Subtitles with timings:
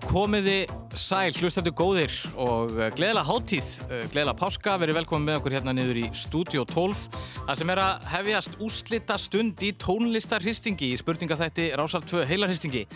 [0.00, 0.62] Komiði
[0.96, 5.74] sæl, hlustandi góðir og uh, gleðilega háttíð, uh, gleðilega páska, verið velkomin með okkur hérna
[5.76, 7.02] niður í Studio 12.
[7.48, 12.86] Það sem er að hefjast úslita stund í tónlistarhristingi í spurningaþætti Rásar 2 heilarhristingi.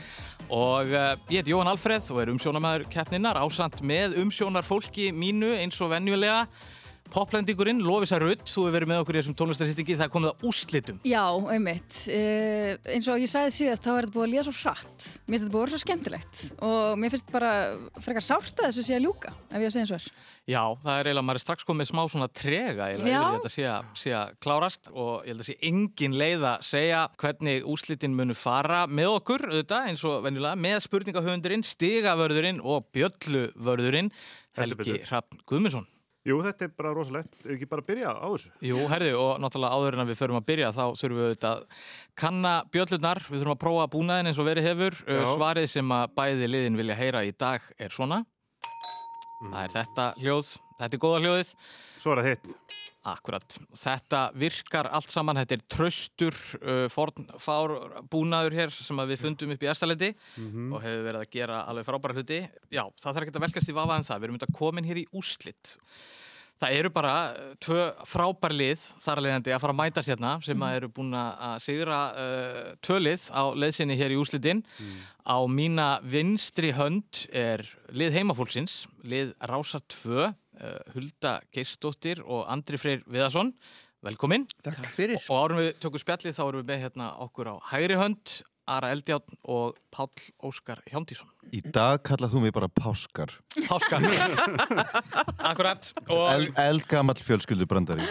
[0.48, 5.52] Og uh, ég heiti Jóhann Alfreð og er umsjónamæður keppninnar, ásand með umsjónar fólki mínu
[5.58, 6.46] eins og venjulega.
[7.14, 10.46] Poplendingurinn, Lovisa Rutt, þú hefur verið með okkur í þessum tónlistarhristingi, það er komið að
[10.50, 10.98] úslitum.
[11.06, 11.22] Já,
[11.54, 12.00] einmitt.
[12.10, 15.06] Uh, eins og ég sagði síðast, þá er þetta búið að líða svo hratt.
[15.26, 17.52] Mér finnst þetta búið að vera svo skemmtilegt og mér finnst bara
[18.04, 20.08] frekar sárt að þessu sé að ljúka, ef ég að segja eins og er.
[20.46, 23.18] Já, það er eiginlega, maður er strax komið smá svona trega eiginlega, Já.
[23.22, 26.66] yfir þetta sé að, sé að klárast og ég held að sé engin leið að
[26.68, 32.86] segja hvernig úslitin munu fara með okkur, auðvitað, eins og venjulega, með spurningahöfundurinn, stigavörðurinn og
[32.94, 34.12] bjölluvörðurinn,
[34.56, 35.00] Helgi.
[35.10, 35.91] Hrafn Guðmundsson.
[36.27, 37.36] Jú, þetta er bara rosalegt.
[37.44, 38.52] Ef ekki bara að byrja á þessu?
[38.66, 41.60] Jú, herði, og náttúrulega áður en að við förum að byrja þá þurfum við auðvitað
[41.60, 41.84] að
[42.22, 44.98] kanna bjöllurnar, við þurfum að prófa búnaðin eins og verið hefur.
[45.06, 45.22] Já.
[45.36, 48.24] Svarið sem að bæði liðin vilja heyra í dag er svona.
[49.47, 51.54] Það er þetta hljóð, þetta er góða hljóðið.
[52.00, 52.66] Svo er það hitt.
[53.06, 53.56] Akkurat.
[53.78, 57.76] Þetta virkar allt saman, þetta er tröstur uh, fornfár
[58.10, 60.10] búnaður hér sem við fundum upp í Erstalendi
[60.74, 62.40] og hefur verið að gera alveg frábæra hluti.
[62.74, 64.18] Já, það þarf ekki að velkast í vafa en það.
[64.18, 65.76] Við erum þetta komin hér í úslitt.
[66.56, 70.76] Það eru bara uh, tvö frábær lið þar að fara að mætast hérna sem að
[70.78, 74.64] eru búin að sigra uh, tvö lið á leiðsynni hér í úslitin.
[75.26, 80.32] Á mína vinstri hönd er lið heimafólksins, lið Rása 2, uh,
[80.94, 83.52] Hulda Geistóttir og Andri Freyr Viðarsson.
[84.06, 84.44] Velkomin.
[84.62, 85.18] Takk fyrir.
[85.26, 88.36] Og árum við tökum spjallið þá erum við með hérna okkur á hægri hönd,
[88.67, 90.11] Ara Eldjátt og Páll
[90.42, 91.28] Óskar Hjándísson.
[91.55, 93.31] Í dag kallað þú mig bara Páskar.
[93.69, 94.03] Páskar.
[95.50, 95.86] Akkurat.
[96.11, 98.03] Og El, eldgamall fjölskyldubrandari.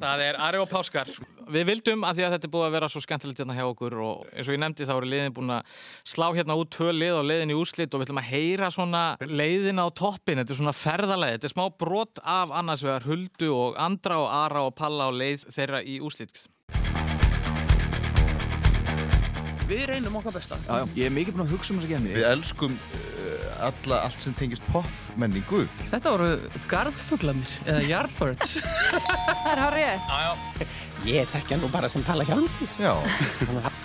[0.00, 1.10] það er Ari og Páskar.
[1.52, 3.98] Við vildum að því að þetta er búið að vera svo skemmtilegt hérna hjá okkur
[4.00, 5.78] og eins og ég nefndi þá eru liðin búin að
[6.08, 9.04] slá hérna út tvö lið og leiðin í úrslit og við ætlum að heyra svona
[9.28, 10.40] leiðina á toppin.
[10.40, 11.36] Þetta er svona ferðalæði.
[11.38, 15.20] Þetta er smá brot af annars vegar Huldu og Andra og Ara og Palla og
[15.20, 16.48] leið þeirra í úrslit.
[19.68, 20.56] Við reynum okkar besta.
[20.64, 22.12] Já, já, ég er mikið búinn að hugsa um þess að genni.
[22.16, 25.64] Við elskum uh, alla, allt sem tengist popmenningu.
[25.90, 26.28] Þetta voru
[26.70, 28.54] garðfuglanir, eða yardbirds.
[29.44, 30.78] Það er hár rétt.
[31.08, 32.78] Ég þekkja nú bara sem Palla Hjálmtís.
[32.80, 32.94] Já,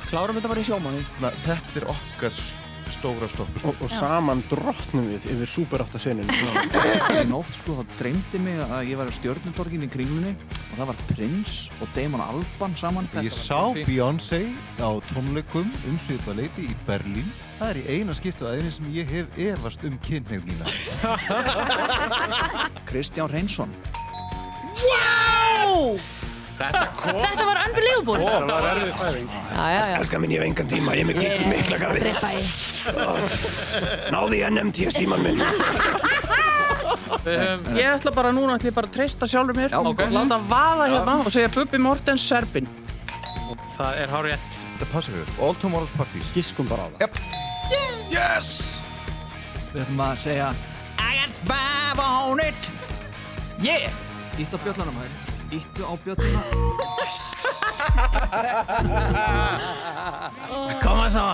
[0.07, 1.03] Klárum þetta bara í sjómanni.
[1.23, 2.39] na, þetta er okkar
[2.91, 3.65] stóra stoppust.
[3.69, 6.27] Og, og saman drottnum við yfir Super 8 seninu.
[7.13, 10.33] Í nótt sko þá dreymdi mig að ég var á stjörnutorgin í kringlunni
[10.71, 13.09] og það var Prins og Damon Alban saman.
[13.23, 14.43] Ég sá Beyoncé
[14.81, 17.27] á tónleikum um svipa leiti í Berlín.
[17.59, 20.65] Það er í eina skiptu aðeins sem ég hef efast um kynneið mína.
[22.89, 23.71] Kristján Reynsson.
[26.53, 28.17] Þetta var unbelievable.
[28.23, 29.29] Það var erfið fæðing.
[29.33, 29.95] Já, já, já.
[29.97, 31.99] Elskar minn, ég hef engan tíma, ég er með gigg í mikla garði.
[32.03, 32.41] Drepa í.
[34.13, 35.41] Náði í NMT síman minn.
[37.77, 39.73] Ég ætla bara núna, ætla ég bara að treysta sjálfur mér.
[39.79, 40.05] ok.
[40.13, 42.69] Láta vaða hérna og segja Bubbi Mortens Serbin.
[43.73, 44.59] Það er hár rétt.
[44.75, 45.33] Þetta passar við.
[45.41, 46.29] All Tomorrow's Parties.
[46.35, 47.01] Giskum bara á það.
[49.73, 50.51] Við ætlum að segja
[51.01, 52.71] I got five on it.
[53.63, 53.89] Yeah!
[54.37, 55.22] Ítt á bjöllana maður.
[55.53, 56.41] Íttu á bjöllana.
[60.81, 61.27] Koma svo.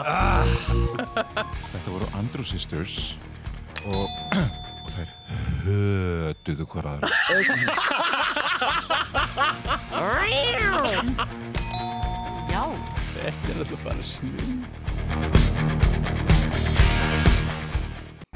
[1.71, 3.15] Þetta voru Andrew Sisters
[3.87, 4.09] og,
[4.83, 5.13] og þær
[5.63, 7.07] hötuðu hverjaður.
[12.49, 12.63] Já.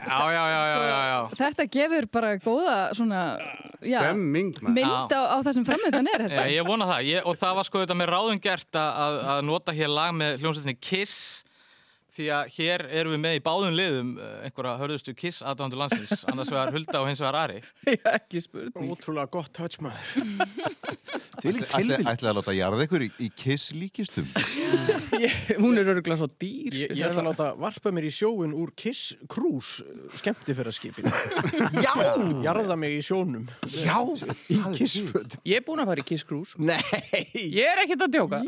[0.04, 1.20] Já, já, já, já, já, já.
[1.40, 3.22] Þetta gefur bara góða svona,
[3.84, 4.76] Stemming, maður.
[4.78, 6.66] mynd á, á það sem framöndan er, Já, ég.
[6.68, 9.76] vona það ég, og það var sko þetta með ráðum gert að, að, að nota
[9.78, 11.18] hér lag með hljómsveitinni Kiss
[12.14, 16.24] því að hér erum við með í báðum liðum eh, einhverja hörðustu Kiss aðdándu landsins
[16.30, 17.60] annars vegar Hulda og hins vegar Ari
[17.94, 18.92] Ég ekki spurning.
[18.94, 20.04] Ótrúlega gott touch maður.
[21.42, 22.06] Því lík tilvíð.
[22.12, 24.30] Ætlaði að láta jarða ykkur í, í Kiss líkistum.
[25.64, 26.78] Hún er öruglega svo dýr.
[26.84, 29.86] Ég, ég ætla að láta varpa mér í sjóin úr Kiss Cruise
[30.20, 31.12] skemmtifæraskipinu.
[31.82, 31.94] Já!
[32.46, 33.50] Jarða mig í sjónum.
[33.82, 33.98] Já!
[34.54, 35.40] Í Kissföt.
[35.50, 36.58] Ég er búinn að fara í Kiss Cruise.
[36.62, 36.80] Nei.
[37.34, 38.44] Ég er ekkert að djóka.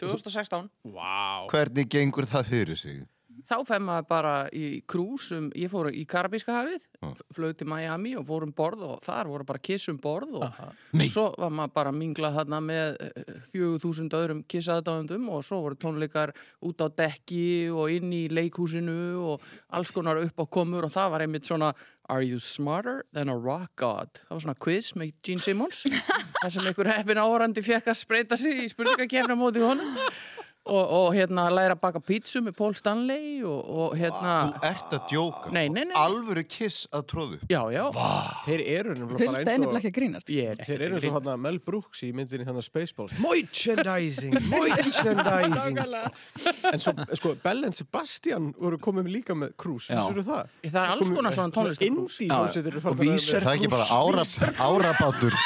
[0.00, 0.68] 2016.
[0.94, 1.46] Vá.
[1.52, 3.06] Hvernig gengur það fyrir sig?
[3.48, 6.86] Þá fem maður bara í krús um, ég fór í Karabíska hafið,
[7.34, 10.58] flög til Miami og fór um borð og þar voru bara kiss um borð og
[10.98, 11.06] Nei.
[11.08, 15.78] svo var maður bara að mingla þarna með eh, 4000 öðrum kissaðdáðundum og svo voru
[15.80, 16.34] tónleikar
[16.66, 19.46] út á dekki og inn í leikhúsinu og
[19.78, 21.72] alls konar upp á komur og það var einmitt svona
[22.08, 24.08] Are you smarter than a rock god?
[24.24, 25.82] Það var svona quiz með Gene Simmons
[26.40, 29.92] þar sem einhver heppin áhorandi fekk að spreita sig í spurningakefna móti honum
[30.68, 34.92] og, og hérna læra að baka pítsu með Paul Stanley og, og hérna Þú ert
[34.98, 35.52] að djóka.
[35.54, 35.94] Nei, nei, nei.
[35.98, 37.38] Alvöru kiss að tróðu.
[37.50, 37.84] Já, já,
[38.44, 40.32] Þeir eru nefnilega bara eins og ekki að grínast.
[40.34, 45.80] ég er Þeir eru eins og hann Mel Brooks í myndinni hann Spaceballs Merchandising, merchandising
[46.72, 50.02] En svo, sko, Bell and Sebastian voru komið líka með krús, Já.
[50.04, 50.52] vissur það?
[50.68, 51.54] Það er alls konar svona
[52.72, 54.24] eru Og vera- Það er ekki bara ára,
[54.68, 55.38] árabátur.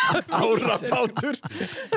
[0.43, 1.41] Árabátur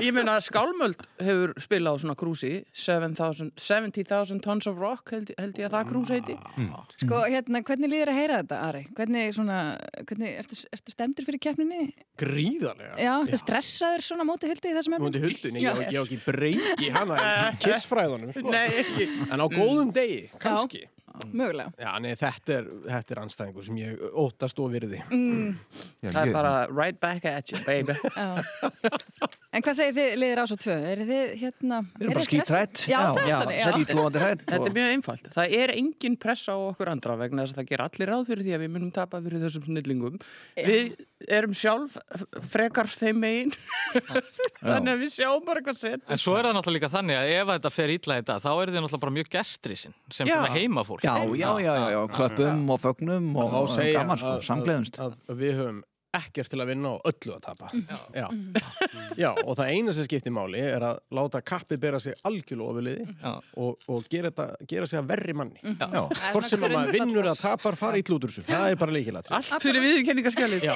[0.04, 5.32] Ég meina að Skálmöld hefur spilað á svona krúsi 70,000 70,000 tons of rock held,
[5.40, 6.36] held ég að það krús heiti
[7.02, 8.84] Sko, hérna, hvernig líður að heyra þetta, Ari?
[8.98, 9.60] Hvernig, svona,
[10.08, 11.82] hvernig, ertu, ertu stemdur fyrir keppninni?
[12.22, 14.98] Gríðarlega Já, ertu stressaður svona móti Huldu í þessum?
[15.06, 16.02] Móti huldin, ég Já.
[16.02, 18.50] á ekki breyki hana í kissfræðunum sko.
[18.52, 20.86] Nei, ekki En á góðum degi, kannski
[21.32, 21.72] Mögulega.
[21.80, 26.28] Já, nei, þetta er, þetta er anstæðingur sem ég óttast og virði Já, Það er
[26.28, 28.44] ég- bara right back at you, baby Já.
[29.56, 30.74] En hvað segir þið liðir ás og tvö?
[30.76, 31.78] Er þið hérna...
[31.96, 32.82] Við erum bara skítrætt.
[32.92, 33.68] Já, það er já, þannig, já.
[33.72, 34.42] Skítlóðandi hrætt.
[34.50, 35.26] Þetta er mjög einfalt.
[35.36, 38.44] Það er engin pressa á okkur andra vegna þess að það ger allir ráð fyrir
[38.44, 40.16] því að við munum tapa fyrir þessum snillingum.
[40.60, 40.84] Við
[41.40, 41.96] erum sjálf
[42.52, 43.56] frekar þeim megin.
[44.60, 46.04] Þannig að við sjáum bara hvað set.
[46.04, 48.52] En svo er það náttúrulega líka þannig að ef þetta fer ítla í dag, þá
[48.52, 50.36] er þið náttúrulega bara mjög gestri sinn, sem Já.
[50.36, 51.00] svona heimafólk.
[51.08, 53.72] Já, já, já, já, já, klöppum og fögnum og, og
[56.18, 57.70] ekkert til að vinna og öllu að tapa.
[58.16, 58.28] Já.
[59.24, 59.30] Já.
[59.46, 63.32] og það eina sem skiptir máli er að láta kappi bera sig algjörlu ofuliði Já.
[63.62, 65.62] og, og gera, þetta, gera sig að verri manni.
[65.64, 66.02] Já,
[66.32, 69.56] hvort sem að maður vinnur að tapar fara í klútursu, það er bara leikilat Allt
[69.64, 70.70] fyrir viðurkenningarskjalið.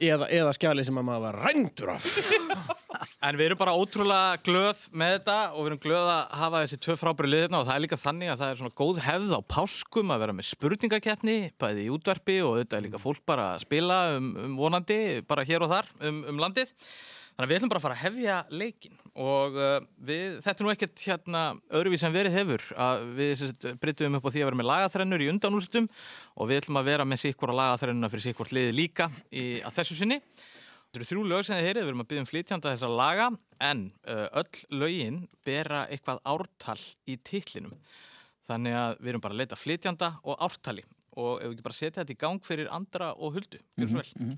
[0.00, 2.08] eða, eða skjali sem að maður var rændur af.
[3.24, 6.78] En við erum bara ótrúlega glöð með þetta og við erum glöð að hafa þessi
[6.84, 9.40] tvö frábæri liðina og það er líka þannig að það er svona góð hefð á
[9.54, 13.64] páskum að vera með spurningakeppni, bæði í útvarpi og þetta er líka fólk bara að
[13.64, 16.72] spila um, um vonandi, bara hér og þar um, um landið.
[17.34, 19.76] Þannig að við ætlum bara að fara að hefja leikin og uh,
[20.06, 21.40] við, þetta er nú ekkert hérna
[21.74, 23.42] öðruvís sem verið hefur að við
[23.82, 25.88] bryttum upp á því að vera með lagaþrennur í undanúrstum
[26.38, 29.98] og við ætlum að vera með sikkura lagaþrennuna fyrir sikkurt liði líka í, að þessu
[29.98, 30.20] sinni.
[30.22, 33.28] Þetta eru þrjú lög sem þið heyrið, við erum að byggja um flytjanda þessar laga
[33.66, 36.78] en uh, öll lögin bera eitthvað ártal
[37.10, 37.74] í titlinum.
[38.46, 40.86] Þannig að við erum bara að leita flytjanda og ártali
[41.16, 43.60] og ef við ekki bara setja þetta í gang fyrir andra og huldu.
[43.78, 44.34] Gjör svo vel.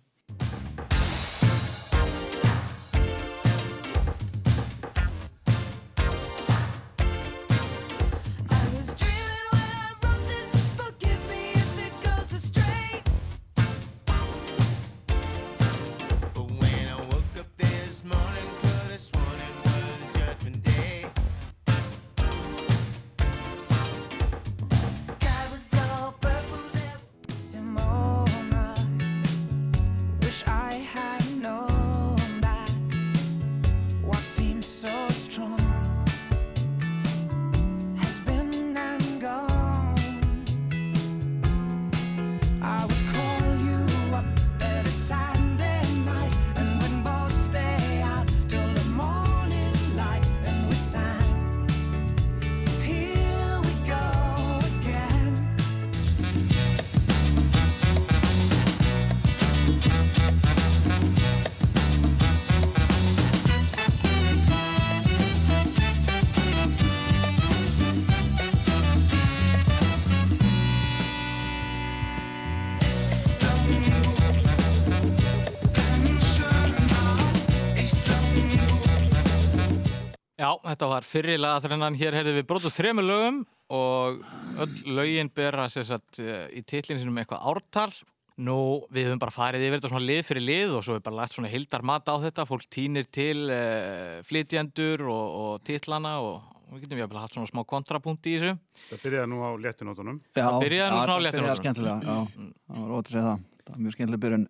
[80.77, 81.97] Þetta var fyrri lagaþrennan.
[81.99, 83.41] Hér heyrðum við brotu þremur lögum
[83.75, 84.21] og
[84.63, 87.91] öll lögin bera sér satt í titlinn sinum eitthvað ártal.
[88.37, 91.23] Nú, við höfum bara farið yfir þetta svona lið fyrir lið og svo er bara
[91.23, 92.45] lagt svona hildar mat á þetta.
[92.45, 97.63] Fólk týnir til uh, flytjendur og, og titlana og við getum að haft svona smá
[97.65, 98.59] kontrapunkt í þessu.
[98.91, 100.21] Það byrjaði nú á léttunótunum.
[100.37, 101.65] Já, Það byrjaði nú já, svona á það léttum byrjaði nótum.
[101.65, 103.45] skemmtilega, já, það var ótt að segja það.
[103.67, 104.45] Það var mjög skemmtilega byrjun.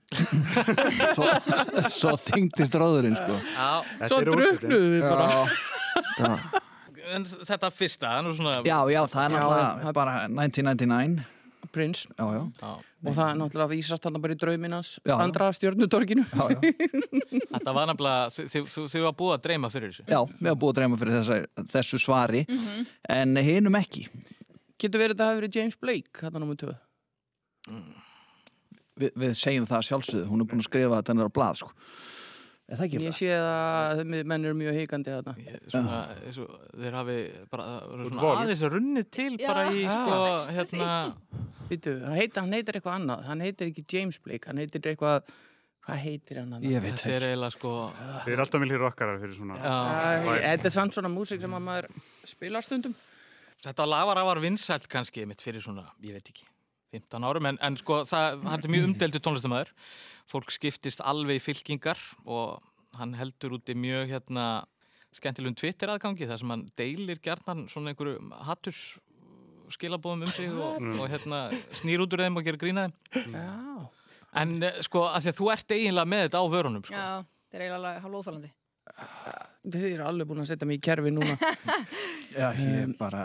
[1.17, 1.27] svo,
[1.97, 3.37] svo þyngdist ráðurinn, sko.
[3.57, 3.71] Já,
[4.03, 5.29] Þetta Svo druknuðu við bara.
[6.19, 6.59] það,
[7.17, 8.53] en þetta fyrsta, það er nú svona...
[8.67, 11.25] já, já, það er náttúrulega bara 1999.
[11.73, 12.05] Prins.
[12.13, 12.75] Já, já, Já.
[13.07, 15.49] Og það er náttúrulega vísast þarna bara í drauminas andra
[16.53, 16.59] já.
[17.57, 17.91] Þetta var
[18.53, 20.07] þið- þið var búið að dreyma fyrir þessu.
[20.13, 21.39] Já, við hafa búið að dreyma fyrir þessa,
[21.75, 22.45] þessu svari,
[23.17, 24.07] en hinum ekki.
[24.81, 26.75] Getur verið að hafi verið James Blake, þetta nummið tvö.
[27.71, 27.83] Vi,
[28.97, 31.73] við segjum það sjálfsögðu, hún er búin að skrifa þetta hennar á blað, sko.
[32.67, 33.19] Er það ekki Ég það?
[33.21, 37.19] sé að menn eru mjög heikandi eins og þeir hafi
[37.53, 37.67] bara
[38.41, 39.93] aðeins runnið til bara í, Já.
[39.95, 40.17] sko,
[40.57, 40.89] hérna...
[41.67, 43.23] Hann heitir, hann heitir eitthvað annað.
[43.27, 45.31] Hann heitir ekki James Blake, hann heitir eitthvað,
[45.87, 46.55] Hvað heitir hann?
[46.67, 47.29] Ég veit Þetta er ekki.
[47.31, 47.73] eiginlega sko
[48.25, 49.59] Þið er alltaf miljir rockarar fyrir svona.
[50.27, 51.87] Þetta er samt svona músík sem að maður
[52.27, 52.97] spilar stundum.
[53.63, 56.49] Þetta lag var afar vinsælt kannski mitt fyrir svona, ég veit ekki
[56.97, 59.75] 15 árum, en, en sko það, hann er mjög umdeldu tónlistamæður
[60.31, 62.59] fólk skiptist alveg í fylkingar og
[62.99, 64.47] hann heldur úti mjög hérna
[65.17, 68.83] skemmtilegum Twitter aðgangi þar sem hann deilir gjarnan svona einhverju hatturs
[69.73, 73.89] skilabóðum um sig og, og hérna snýr út úr þeim og gerir grína þeim Já.
[74.43, 76.95] en eh, sko að því að þú ert eiginlega með þetta á vörunum sko.
[76.95, 77.09] Já,
[77.47, 78.53] þetta er eiginlega hálf óþálandi.
[79.67, 81.35] Þið eru alveg búin að setja mig í kerfi núna.
[82.37, 83.25] Já, ég er bara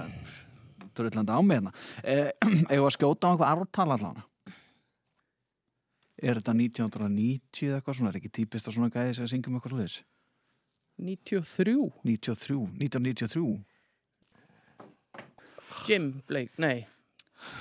[0.98, 1.74] drullandi á mig hérna.
[2.04, 2.30] Eh,
[2.74, 4.22] Eða að skjóta á einhver ártal allan.
[6.22, 8.12] Er þetta 1990 eða eitthvað svona?
[8.14, 9.98] Er ekki típist að svona gæði sem að syngjum eitthvað slúðis?
[11.02, 11.76] 93.
[12.06, 13.46] 93, 1993.
[15.88, 16.84] Jim Blake, nei.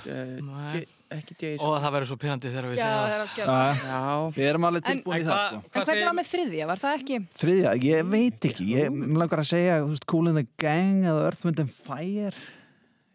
[0.05, 0.75] Uh,
[1.09, 1.65] ekki Jason.
[1.65, 4.01] og það verður svo pyrrandi þegar við Já, það segja er Já.
[4.37, 5.61] við erum alveg tilbúin í það sko.
[5.61, 6.67] En hvernig segir- var með þriðja?
[6.69, 7.19] Var það ekki?
[7.41, 11.25] Þriðja, ég veit ekki, ég langar að segja, þú veist, Cool in the Gang eða
[11.31, 12.35] Earth, Wind and Fire,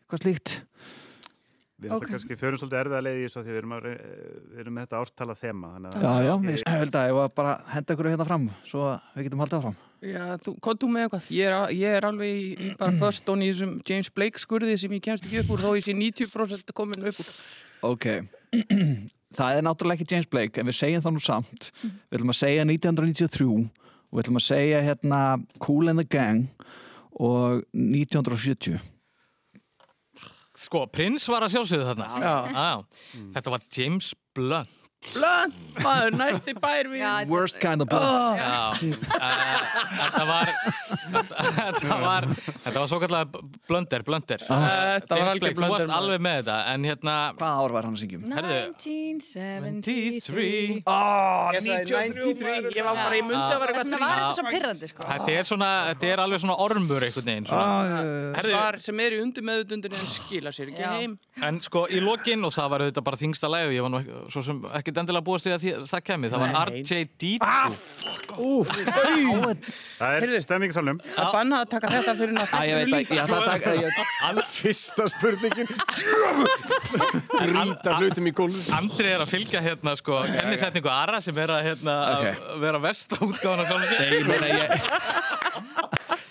[0.05, 0.55] eitthvað slíkt.
[1.75, 2.03] Við erum Ok.
[2.05, 2.11] okay.
[2.15, 3.85] kannski förum svolítið erfið að leiði í þessu af því við erum, að,
[4.53, 5.71] við erum með þetta ártala þema.
[5.75, 8.45] þannig að- Já, já, Ég- held að ég var bara að henda ykkur hérna fram,
[8.63, 9.75] svo að við getum haldið áfram.
[10.05, 11.27] Já, þú, hvað þú með eitthvað?
[11.35, 14.77] Ég er, ég er alveg í, í bara first on í þessum James Blake skurði
[14.79, 17.29] sem ég kemst ekki upp úr þó ég sé 90% komin upp úr.
[17.91, 18.05] Ok,
[19.35, 21.71] það er náttúrulega ekki James Blake, en við segjum það nú samt.
[21.83, 25.21] Við ætlum að segja 1993 og við ætlum að segja hérna
[25.59, 26.47] Cool in the Gang
[27.19, 28.79] og 1970.
[30.59, 32.35] sko, Prins var að sjálfsögðu þarna Já.
[32.55, 33.21] Já.
[33.37, 35.53] þetta var James Blunt Blunt,
[35.85, 36.97] maður, næsti bær við.
[37.03, 38.39] Já, Worst kind of blunt.
[38.39, 38.79] Já, uh,
[40.01, 40.49] þetta var
[41.13, 42.25] þetta, þetta var
[42.65, 43.27] þetta var svo kallar
[43.69, 47.69] blönder, blönder Þetta var algjör Blake, þú varst alveg með þetta en hérna Hvað ár
[47.75, 48.23] var hann að syngjum?
[48.33, 48.57] Herðu.
[48.81, 50.81] 1973.
[50.89, 54.37] Oh, Ég sagði 93, ég var bara í mundi að vera eitthvað vegna var þetta
[54.39, 55.05] svo pyrrandi, sko.
[55.11, 58.01] þetta er svona, þetta er alveg svona ormur veginn svona.
[58.39, 61.13] Herðu, Svar sem er í undir meðutundinu en skila sér ekki heim.
[61.45, 63.99] en sko í lokin og það var auðvitað bara þingsta læg og ég var nú
[64.33, 64.57] svo sem
[64.95, 66.81] ekki endilega búist við að því, það kemi það var Nei.
[66.85, 67.23] RJD
[68.35, 70.39] Það er Heyrðu.
[70.43, 70.97] stemmingsalum.
[71.15, 72.65] Að banna að taka þetta fyrir náttúrulega.
[72.67, 73.91] ég veit að ég ætla að taka, ég,
[74.55, 75.69] Fyrsta spurningin.
[77.55, 78.59] Rýta hlutum í gólf.
[78.75, 81.95] Andri er að fylgja hérna sko kennisetningu Ara sem er að hérna
[82.63, 84.67] vera vest að sjálfum sér ég meina ég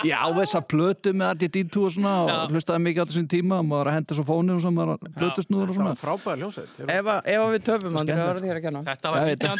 [0.04, 3.66] Ég á þessa plötu með RTD2 og svona og hlustaði mikið á þessum tíma og
[3.68, 6.80] maður var að henda svo fónið og svona, var plötusnúður og svona Frábæða ljósett.
[6.84, 8.82] Ef, að- ef að við töfum, Andri, það var þér að kenna.
[8.90, 9.56] Þetta var Ég veit það.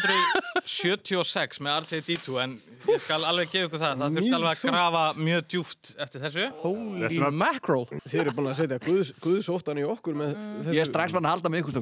[0.65, 2.55] 1976 með RTD2 en
[2.89, 6.45] ég skal alveg gefa ykkur það það þurfti alveg að grafa mjög djúft eftir þessu
[6.63, 7.85] Holy ætlum að- mackerel.
[8.05, 10.73] Þið eru búin að setja guðs, guðsóttan í okkur með þessu.
[10.75, 11.73] Ég er strax fann að halda með ykkur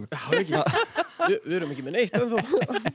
[1.23, 2.39] Vi, við erum ekki með neitt en þó.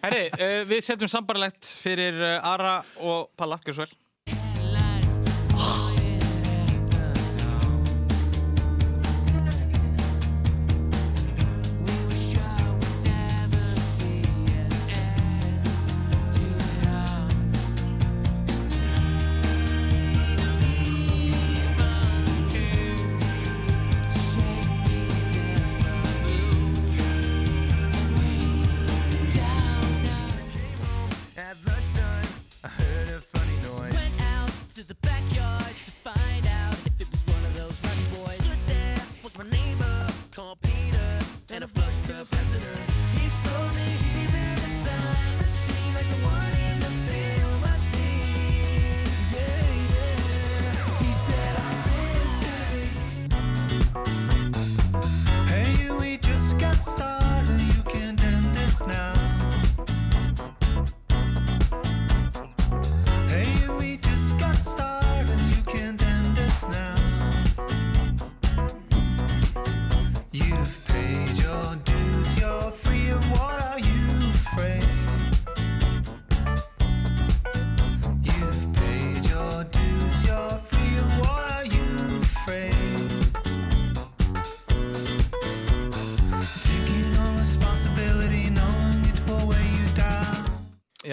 [0.02, 3.88] Herri, uh, við setjum sambarlegt fyrir uh, Ara og Palla, gjör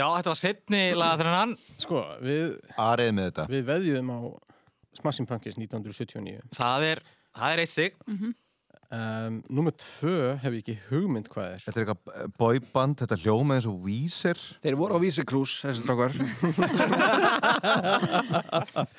[0.06, 3.46] Já, þetta var setni lagatrennan Sko, við, Arið með þetta.
[3.50, 4.20] við veðjum á
[5.02, 6.46] Smashing Pumpkins 1979.
[6.56, 7.02] Það er,
[7.36, 7.98] það er eitt stig
[8.96, 11.60] Um, Númer tvö hef ég ekki hugmynd hvað er.
[11.66, 14.38] Þetta er eitthvað boyband, þetta hljóma eins og Weezer.
[14.64, 16.22] Þeir voru á Vísi Krús, þessi strákar Já,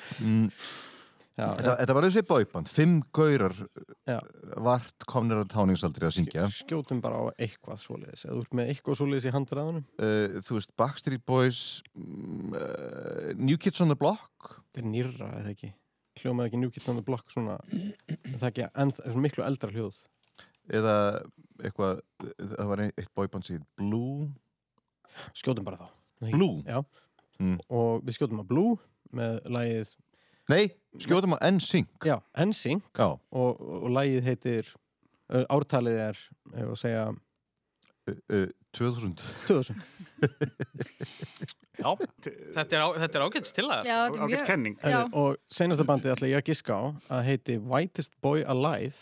[1.37, 3.53] Þetta, var þessi bóiband, fimm gaurar
[4.09, 4.17] Já.
[4.57, 6.45] vart komnir á táningsaldri að syngja.
[6.49, 10.57] skjótum bara á eitthvað svoleiðis eða þú ert með eitthvað svoleiðis í handræðunum Uh, þú
[10.57, 11.59] veist, Backstreet Boys,
[11.93, 15.69] uh, New Kids on the Block, þetta er nýrra eða ekki
[16.23, 19.69] hljómaði ekki New Kids on the Block svona það ekki enn, það er miklu eldra
[19.75, 20.01] hljóð
[20.73, 20.95] eða
[21.61, 22.01] eitthvað,
[22.57, 24.27] það var eitt bóiband sem heit Blue.
[25.37, 26.63] skjótum bara þá Blue?
[26.65, 26.81] Já.
[27.37, 27.59] Mm.
[27.69, 28.77] og við skjótum á Blue
[29.13, 29.93] með lagið
[30.47, 30.63] Nei,
[31.03, 31.89] skjótum á NSYNC.
[32.07, 33.07] Já, NSYNC Já.
[33.31, 34.73] og, og lagið heitir
[35.51, 36.21] ártalið er,
[36.55, 37.07] ef að segja
[38.07, 39.17] Uh, uh, 2000.
[39.49, 39.75] 2000
[41.77, 41.89] Já,
[42.55, 43.81] þetta er, á, þetta er ágætts til það.
[43.89, 44.77] Já, þetta er mjög- kenning.
[44.79, 45.01] Já.
[45.11, 46.83] og senasta bandið ætla ég að giska á
[47.17, 48.95] að heiti Whitest Boy Alive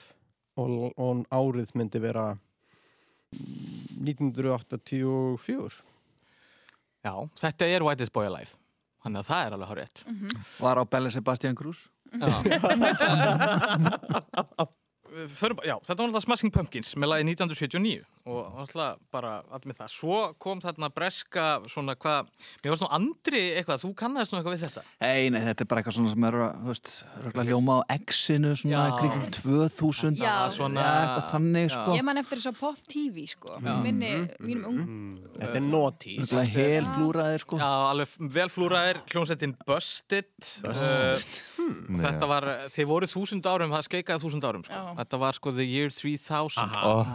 [0.57, 5.77] og, og árið myndi vera mm, 1984
[7.05, 8.57] Já, þetta er Whitest Boy Alive.
[9.05, 9.97] Þannig að það er alveg hár rétt.
[10.57, 11.85] Var á Belle Sebastian Cruz?
[15.31, 19.77] Förum, já, þetta var náttúrulega Smashing Pumpkins með lagi 1979 og náttúrulega bara allir með
[19.83, 19.91] það.
[19.93, 22.31] Svo kom þarna breska svona hvað,
[22.63, 24.83] mér varst nú Andri eitthvað, þú kannast nú eitthvað við þetta.
[25.05, 26.91] Nei, nei, þetta er bara eitthvað svona sem er að, þú veist,
[27.25, 28.95] röglega hljóma á X-inu svona Já.
[28.99, 30.33] kringum 2000 Já.
[30.55, 34.83] svona, eitthvað þannig, sko Ég man eftir þess að pop TV sko minni, mínum ung
[35.37, 40.33] Þetta er naughty Röglega hel flúraðir, sko Já, alveg vel flúraðir, hljómsettin Busted.
[40.65, 41.13] Uh,
[41.65, 41.97] Hmm.
[41.97, 44.81] þetta var, þið voru þúsund árum, það skeikaði þúsund árum, sko.
[44.99, 46.75] Þetta var sko the year 3000.
[46.85, 47.07] Oh.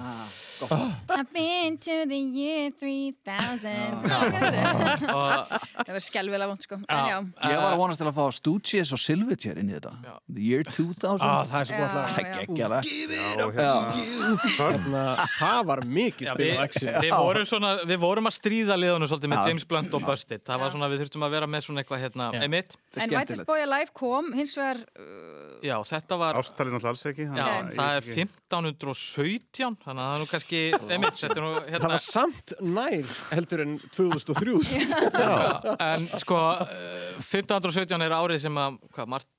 [1.10, 4.04] I've been to the year 3000
[5.10, 6.78] Og, Það var skelvilega vond sko.
[6.84, 7.16] En já,
[7.50, 9.92] Ég var að vonast til að fá Stooges og Silverchair inn í þetta.
[10.28, 12.34] The year 2000 ah, það er svo gott Já, já.
[12.40, 12.80] Ekki það
[14.58, 15.04] Þarna,
[15.38, 19.32] það var mikið já, spil við, við, vorum svona, við vorum að stríða liðunum svolítið
[19.32, 19.50] með Já.
[19.50, 20.44] James Blunt og Busted.
[20.46, 22.76] Það var svona, við þurftum að vera með svona eitthvað hérna, einmitt.
[23.00, 24.82] En Whitest Boy Alive kom hins vegar
[25.60, 27.26] Já, þetta var, Ástalinn alltaf alls ekki.
[27.28, 31.44] já, það er ég- ég- 1517, þannig að það er nú kannski, einmitt, þetta er
[31.46, 34.56] nú Það hérna, var samt nær heldur en 2003
[35.90, 39.36] en sko, eh, 1517 er árið sem að, hvað, Martin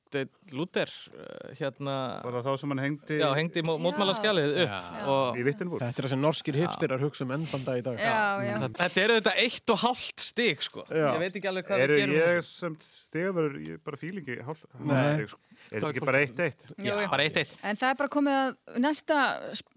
[0.51, 1.93] Luther, eh, hérna,
[2.25, 5.79] Var það þá sem hann hengdi já, hengdi mó- mótmælaskjalið upp og í Vittenburg?
[5.85, 9.03] Þetta er það sem norskir hipsterar hugsa um endan dag í dag Já, já þetta
[9.05, 10.83] er auðvitað eitt og hálft stig, sko.
[10.91, 11.05] Já.
[11.15, 12.17] Ég veit ekki alveg hvað Eru við gerum.
[12.19, 12.57] ég þessu.
[12.59, 14.99] sem stegafur, ég bara fíl ekki hálf, Nei.
[14.99, 15.41] hálf sko.
[15.71, 16.67] Er þetta ekki bara eitt eitt?
[16.75, 16.99] Jú.
[17.15, 17.55] Bara eitt eitt.
[17.63, 19.21] En það er bara komið að næsta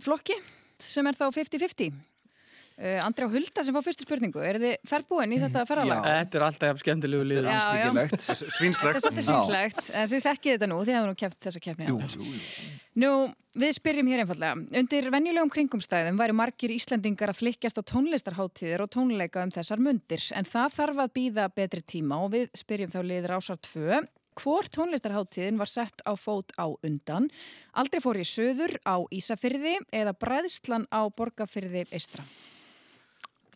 [0.02, 0.34] flokki
[0.82, 5.34] sem er þá 50-50 uh, Andri á Hulda sem fá fyrstu spurningu Er þið ferðbúin
[5.36, 6.08] í þetta ferðalag?
[6.08, 7.48] Þetta er alltaf jafn skemmtilegu liður.
[7.48, 7.62] Já, já.
[7.64, 9.00] Stíkilegt Þetta er Svínslegt.
[9.04, 12.00] svolítið sínslegt, en þið þekkið þetta nú, þið hefur nú kæft þessa keppni Jú,
[12.94, 13.08] Nú,
[13.58, 14.54] við spyrjum hér einfallega.
[14.78, 20.22] Undir venjulegum kringumstæðum væri margir Íslendingar að flikkjast á tónlistarháttíðir og tónleika um þessar mundir,
[20.38, 23.98] en það þarf að býða betri tíma og við spyrjum þá liður ásar 2.
[24.38, 27.28] Hvor tónlistarháttíðin var sett á fót á undan?
[27.78, 32.24] Aldrei fór í söður á Ísafyrði eða bræðslan á Borgafyrði eistra?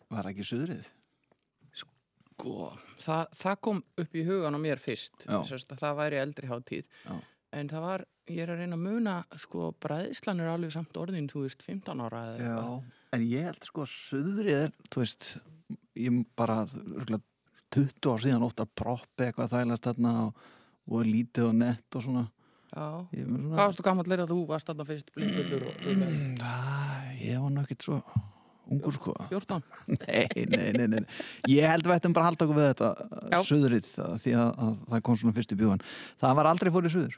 [0.09, 0.87] Var ekki suðrið?
[2.39, 2.69] Sko,
[3.01, 7.17] það, það kom upp í hugan á mér fyrst það væri eldri hátíð Já.
[7.59, 11.27] en það var, ég er að reyna að muna sko, bræðislan er alveg samt orðin
[11.29, 15.03] þú veist, 15 ára eða Já, eitthvað en ég held sko að suðrið er, þú
[15.03, 15.27] veist,
[15.99, 17.25] ég bara, örgulega
[17.75, 20.47] 20 ár síðan ótt að proppi eitthvað þælast þarna og,
[20.89, 22.25] og lítið og nett og svona.
[22.69, 22.87] Já.
[23.13, 27.85] Svona Hvað varstu gammal leira þú varst þarna fyrst blindfullur og Æ, ég var ekkert
[27.87, 27.97] svo
[28.69, 29.15] ungur sko.
[29.31, 29.63] 14?
[30.05, 30.99] Nei, nei, nei, nei.
[31.49, 32.89] Ég held við ættum bara að halda okkur við þetta
[33.33, 33.39] Já.
[33.47, 35.81] suðrið það, því að, að það kom svona fyrst í bjúan.
[36.21, 37.17] Það var aldrei fórið suður.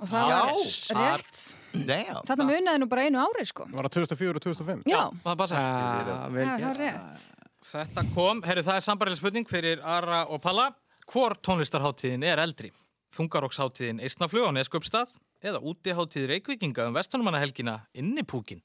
[0.00, 0.50] Og það var
[0.98, 1.40] rétt.
[1.86, 2.20] Damn.
[2.26, 3.66] Þarna munaði nú bara einu ári, sko.
[3.70, 4.82] Var það 2004 og 2005?
[4.90, 5.62] Já, Það bara sætt.
[5.62, 6.66] Já, vel það gert.
[6.66, 7.24] var rétt.
[7.70, 10.70] Þetta kom, herri það er sambarileg spurning fyrir Ara og Palla.
[11.10, 12.70] Hvor tónlistarháttíðin er eldri?
[13.16, 15.10] Þungarokksháttíðin Eistnaflug á Neskjöpstað
[15.42, 18.60] eða útiháttíð Reykvíkinga um vestanumanahelgina Innipúkin?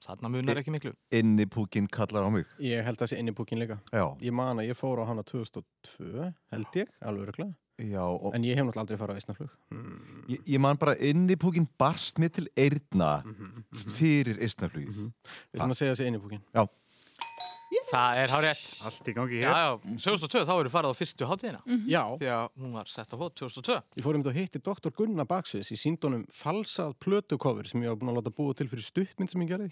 [0.00, 0.94] Þarna munar ekki miklu.
[1.12, 2.46] Inni púkin kallar á mig.
[2.64, 4.06] Ég held þessi inn í búkin líka Já.
[4.24, 8.44] Ég man að ég fór á hana 2002 held ég, alveg öruglega Já, og En
[8.44, 9.52] ég hef náttúrulega aldrei farið á Ísnaflug
[10.30, 13.10] ég, ég man bara inni púkin barst mér til eirna
[13.96, 15.02] fyrir Ísnaflugið.
[15.52, 16.64] Við ætlum að segja þessi inn í búkin Já.
[17.90, 18.62] Það er hár rétt.
[18.86, 19.54] Allt í gangi Já, hér.
[19.54, 19.70] já,
[20.06, 21.60] 2002 þá eru farið á fyrstu hátíðina.
[21.90, 23.76] Já, Því að hún var sett á fót 2002.
[23.98, 27.90] ég fór um þetta að hitti doktor Gunnar Baksviðs í síndónum falsað plötukofur sem ég
[27.92, 29.70] var búin að láta búa til fyrir stuttmynd sem ég gerði.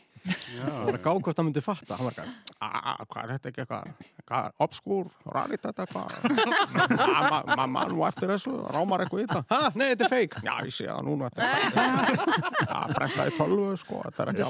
[0.66, 1.94] Og var að gá hvort það myndi fatta.
[1.98, 2.26] Hann var ekki,
[2.58, 3.82] að hvað er þetta ekki eitthvað?
[4.28, 9.42] Hvað, obskúr, rarið þetta eitthvað mamma nú eftir þessu, rámar eitthvað í þetta.
[9.54, 13.68] Ha, nei, þetta er feik, já, ég sé það núna þetta er bara brentaði tölvu,
[13.80, 14.42] sko þetta er ekki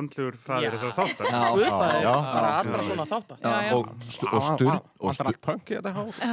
[0.00, 1.26] Er félagslegur faðir þessar þáttar.
[1.30, 1.40] Já.
[1.50, 2.14] Guðfæðir, Já.
[2.30, 3.38] bara allra svona þáttar.
[3.74, 5.12] Og, stu, og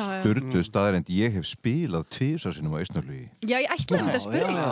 [0.08, 4.26] sturdu staðarind ég hef spilað tvísar sinum á Eistnarlugi Já, ég ætlaði um þetta að
[4.28, 4.64] spyrja.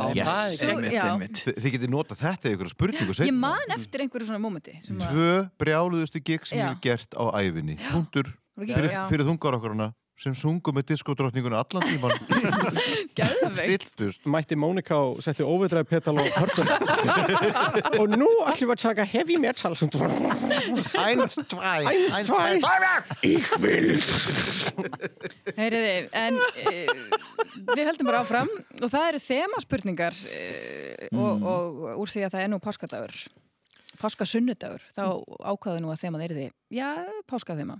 [1.55, 4.77] Þið getið notað þetta í ykkur spurningu Ég man eftir einhverju svona mómenti.
[4.85, 5.29] Tvö
[5.61, 9.05] brjáluðustu gig sem ég hef gert á æfinni Puntur fyrir, já.
[10.15, 12.13] Sem sungu með diskodrottninguna allan tíman.
[13.55, 16.69] Viltust Mætti Mónika og setti óvitræði petal og hörpun.
[17.99, 19.75] og nú ætlum við að taka heavy metal.
[19.75, 23.03] Eins, tvæ Eins, tvær.
[23.27, 23.91] Ich will.
[25.55, 26.85] Heyriði, en e,
[27.73, 28.51] við höldum bara áfram
[28.81, 33.19] og það eru þemaspurningar e, og, og úr því að það er nú páskadagur,
[33.99, 35.05] páskasunnudagur, þá
[35.51, 36.47] ákvaðu nú að þemað er því,
[36.79, 36.89] já,
[37.31, 37.79] páskaþema.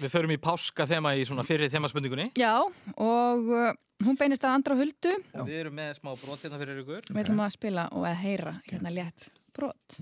[0.00, 2.30] Við förum í páska þema í svona fyrir þemaspurningunni.
[2.40, 2.54] Já,
[2.96, 3.72] og uh,
[4.06, 5.12] hún beinist að andra huldu,
[5.44, 7.02] Við erum með smá brot hérna fyrir ykkur.
[7.12, 9.98] við ætlum að spila og að heyra hérna létt brot.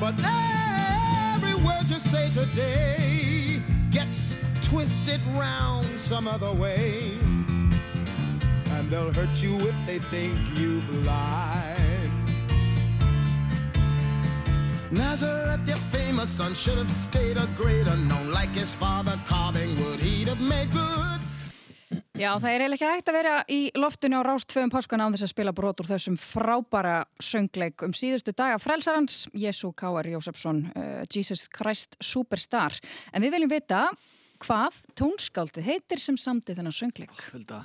[0.00, 0.14] But
[1.36, 3.60] every word you say today
[3.92, 7.12] gets twisted round some other way.
[8.74, 11.71] And they'll hurt you if they think you blind.
[14.92, 18.30] Nazareth, your famous son, should have stayed a greater known.
[18.30, 21.20] Like his father carving wood, he'd have made good.
[22.12, 25.14] Já, það er eiginlega ekki hægt að vera í loftinu á rást tvöum páskana án
[25.16, 30.10] þess að spila brot úr þessum frábæra söngleik um síðustu daga frelsarans, Jésu K.R.
[30.12, 32.76] Jósefsson, uh, Jesus Christ Superstar.
[33.16, 33.86] En við viljum vita
[34.44, 37.16] hvað tónskáldið heitir sem samti þennan söngleik.
[37.32, 37.64] Hulda,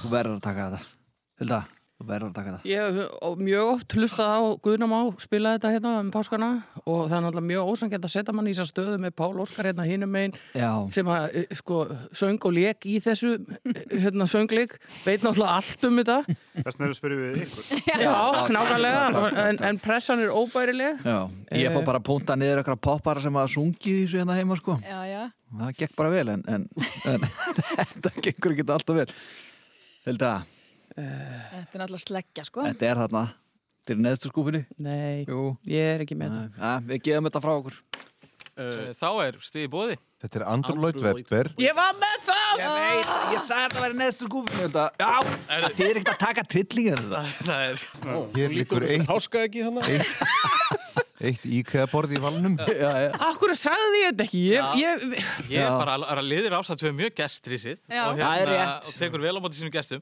[0.00, 0.96] þú verður að taka þetta.
[1.42, 1.60] Hulda,
[1.98, 2.68] verður að taka þetta.
[2.70, 6.50] Ég hef mjög oft hlustað á Guðnám á spila þetta hérna um páskana
[6.84, 9.66] og það er náttúrulega mjög ósangjönd að setja mann í þessa stöðu með Pál Óskar
[9.66, 10.70] hérna hinum megin Já.
[10.94, 11.80] sem að eh, sko
[12.14, 16.18] söng og lék í þessu eh, hérna söngleik veit náttúrulega allt um þetta
[16.58, 17.82] Þess vegna spyrjum við ykkur.
[18.04, 18.14] Já,
[18.52, 21.18] knákvæmlega en, en pressan er óbærileg Já,
[21.58, 24.78] ég fór bara að púnta niður eitthvað poppara sem að sungi þessu hérna heima sko.
[24.86, 25.20] Já, já.
[25.58, 26.64] Það gekk bara vel en, en,
[27.08, 27.26] en
[27.88, 29.06] þetta gengur ekki alltaf vel.
[30.08, 30.32] Hulda,
[30.98, 32.64] Þetta er náttúrulega sleggja, sko.
[32.68, 33.24] þetta er þarna.
[33.78, 34.64] Þetta er neðstu skúfinni.
[34.84, 35.44] Nei, Jú.
[35.70, 37.78] ég er ekki með Nei, ja, við gefum þetta frá okkur.
[38.58, 39.96] Uh, Þá er stiði bóði.
[40.18, 42.48] Þetta er Android Webber það Ég var með það!
[42.58, 44.62] Ég veit, ég sagði að þetta væri neðstu skúfinni.
[44.64, 44.86] Hulda.
[44.98, 45.12] Já,
[45.78, 47.20] þið er ekkert að taka trillingin þetta.
[47.46, 47.84] Það er...
[48.34, 51.04] Hér líkur eitt, Háska ekki þannig.
[51.18, 53.10] Eitt IKEA-borð í valnum Já, já.
[53.28, 54.40] Akkur sagði ég þetta ekki?
[54.52, 54.94] Ég, ég,
[55.48, 55.70] Ég er Já.
[55.80, 58.04] bara að liðir ásat við mjög gestrísið Já.
[58.06, 59.98] og, Það er hérna, og tekur vel á móti sínum gestum.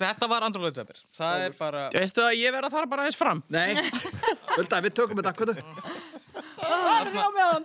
[0.00, 0.98] Þetta var Android Webber.
[1.16, 1.80] Það er bara...
[1.94, 3.70] veistu að ég verð að fara bara aðeins fram Nei,
[4.56, 5.32] Hulda, við tökum þetta.
[5.40, 5.50] Hvað
[6.60, 7.64] Herri, Heyriði,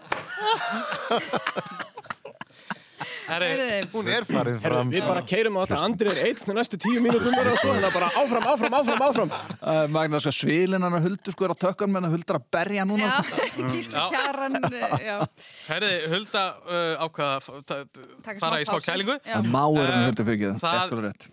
[3.91, 7.36] Hún er farin fram við bara keirum á þetta, Andri er einn næstu tíu mínútum
[7.41, 9.34] er og svo, er bara áfram, áfram, áfram, áfram.
[9.60, 12.45] Uh, Magna, sko, svilin hann að huldu sko er á tökkan menn að huldur að
[12.55, 13.10] berja núna.
[13.10, 13.17] Já,
[13.73, 14.05] Gísli Já.
[14.13, 14.60] Kjaran,
[15.03, 15.17] já.
[15.73, 17.81] herri, Hulda uh, ákvaða ta-
[18.29, 19.17] Taka fara í smá kælingu.
[19.25, 19.39] Já.
[19.41, 20.62] Það má er hann Eh, huldu fyrir það.
[20.63, 21.27] það- er sko rétt.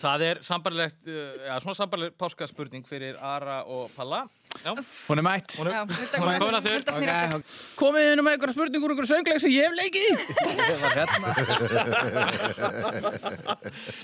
[0.00, 4.24] Það er sambarlegt, uh, ja, svona sambarlegt páskaspurning fyrir Ara og Palla.
[4.60, 4.74] Já,
[5.08, 5.56] Hún er mætt.
[5.56, 5.86] hún er, er
[6.40, 7.42] komin að aftur.
[7.80, 10.12] Komið inn með einhverja spurningur, einhverja söngleik sem ég hef leikið í.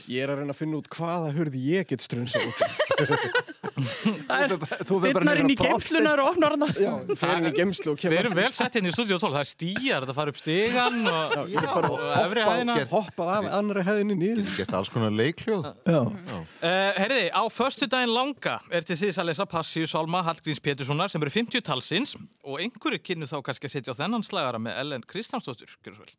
[0.16, 2.30] Ég er að reyna að finna út hvaða hurð ég get út.
[3.76, 7.52] Þú verður bara Dittnar inn í á geimslunar og opnar hana Já, fer inn í
[7.56, 10.16] gemslu og Við kemur erum vel sett hérna í stúdíu 12, það er stíjar, þetta
[10.16, 12.76] fara upp stigan og, Ég er bara og efri hæðina.
[12.78, 14.48] hoppað, hoppað af annari hæðinni niður.
[14.56, 16.00] Gert alls konar leikljóð Já.
[16.00, 21.08] Uh, herriði, á förstu daginn langa er til síðis að lesa Passíu Sálma Hallgríms Péturssonar
[21.08, 22.10] sem eru 50 talsins
[22.44, 26.04] og einhverju kynnu þá kannski að setja á þennan slagara með Ellen Kristjánsdóttur, gjör svo
[26.04, 26.12] vel.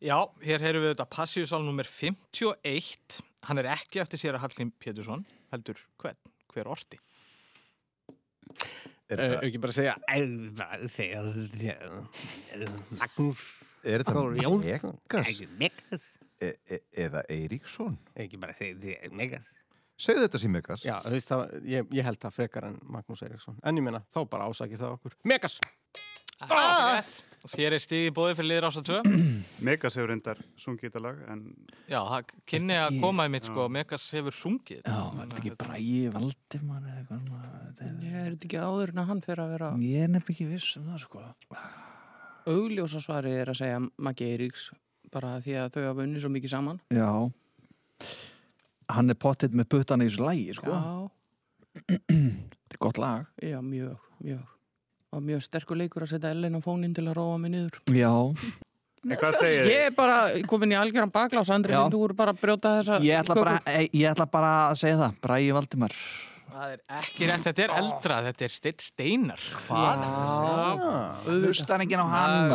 [0.00, 3.20] Já, hér heyrum við þetta Passíu Sálm nummer 51.
[3.48, 5.22] Hann er ekki eftir sér að Hallgrím Pétursson,
[5.52, 6.16] heldur hvern,
[6.52, 6.98] hver orti.
[9.10, 10.18] Er Eh, þetta- ekki bara að segja "Æ,
[10.88, 11.26] þegar
[13.00, 13.40] Magnús
[13.84, 14.98] er Jónsson.
[15.08, 16.04] Megas Megas.
[16.40, 17.98] E e eða Eiríksson?
[18.16, 19.42] Ekki bara segja Megas.
[20.00, 20.84] Segðu þetta sem Megas.
[20.84, 23.58] Já, það, ég, ég held það frekar en Magnús Eiríksson.
[23.62, 25.12] En ég meina, þá bara ásakið það okkur.
[25.24, 25.58] Megas
[26.40, 29.00] hér er stíði bóði fyrir liður ásta 2.
[29.66, 31.42] Megas hefur reyndar sungið þetta lag, en
[31.90, 34.82] Já, það kynni að koma í mitt sko, Megas hefur sungið.
[34.84, 37.46] Já, var þetta ekki Bræi Valdimar eða eitthvað?
[38.04, 40.36] Ég er þetta ekki áður en að hann fyrir að vera er- Ég er nefnilega
[40.36, 41.24] ekki viss um það sko.
[42.50, 44.70] augljósa svari er að segja Maggi Eiríks
[45.12, 47.08] bara því að þau hafa unnið svo mikið saman Já.
[48.90, 50.72] hann er pottitt með puttana í þessu lægi sko.
[50.72, 51.10] Já,
[52.08, 54.40] þetta er gott lag já, mjög, mjög
[55.10, 58.12] og mjög sterkur leikur að setja Ellen á fónin til að róa mig niður já?
[59.00, 61.86] Ég er bara komin í algjöran baklás Andri, Já.
[61.88, 63.72] þú eru bara að brjóta þessa ég ætla, bara, köku.
[63.72, 65.94] ég, ég ætla bara að segja það Bræði Valdimar
[66.50, 69.44] Það er ekki rétt, þetta er eldra, þetta er Steinn Steinar.
[69.64, 70.00] Hvað?
[71.30, 72.54] Hlusta hann ekki á hann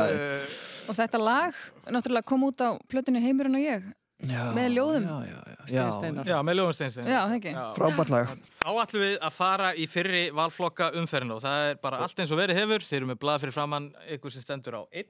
[0.86, 3.88] Og þetta lag, náttúrulega kom út á plötinu Heimurinn og ég,
[4.23, 5.04] Já, með ljóðum.
[5.04, 6.28] já, já, já, Steinn Steinar.
[6.30, 7.12] já, með Ljóðum Steinn Steinar.
[7.12, 7.51] Já, það ekki.
[7.75, 11.99] Frábært lag Þá ætlum við að fara í fyrri valflokka umferðinu og það er bara
[12.06, 12.86] allt eins og verið hefur.
[12.88, 15.10] Þeir eru með blað fyrir framann ykkur sem stendur á einn.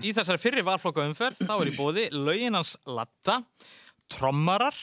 [0.00, 3.42] Í þessari fyrri valflokka umferð þá er í bóði Lauginans Latta,
[4.08, 4.78] Trommarar,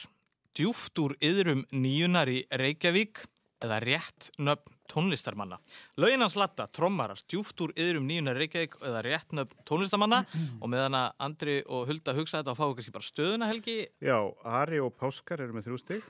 [0.54, 3.24] Djúft úr yðrum nýjunar í Reykjavík
[3.66, 5.58] eða rétt nöfn tónlistarmanna.
[6.00, 10.22] Lauginans Latta, Trommarar, Djúft úr yðrum nýjunar í Reykjavík eða rétt nöfn tónlistarmanna
[10.60, 13.78] og meðan að Andri og Hulda hugsa þetta og fá kannski bara stöðuna Helgi.
[14.04, 14.18] Já,
[14.60, 16.06] Ari og Páskar eru með þrjú stig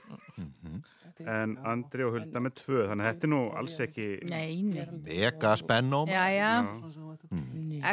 [1.23, 4.83] en Andri og Hulda með tvö þannig að þetta er nú alls ekki Nei, nei.
[5.05, 6.11] Mega spennum.
[6.11, 6.51] Já, já.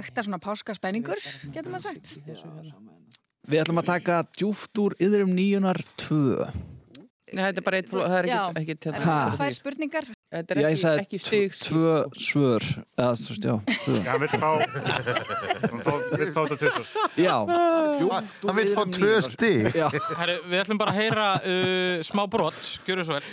[0.01, 1.23] Ekta svona páskaspenningur,
[1.55, 2.17] getur maður sagt.
[3.47, 6.51] Við ætlum að taka djúft úr yðrum nýjunar 2
[7.33, 8.29] Nei, þetta er bara eitt það er
[8.61, 10.11] ekkit Það eru tvær spurningar.
[10.33, 12.65] Þetta er ekki, ekki stig tvö svör.
[12.97, 13.97] Eða þú veist, já, tvö.
[14.01, 14.51] Já, hann vil fá
[15.85, 16.87] fá- vill fá þetta tvisvar.
[17.21, 17.37] Já,
[18.47, 19.69] Hann vil fá tvö stig.
[19.77, 23.33] við ætlum bara að heyra uh, smá brott, gjöru svo vel.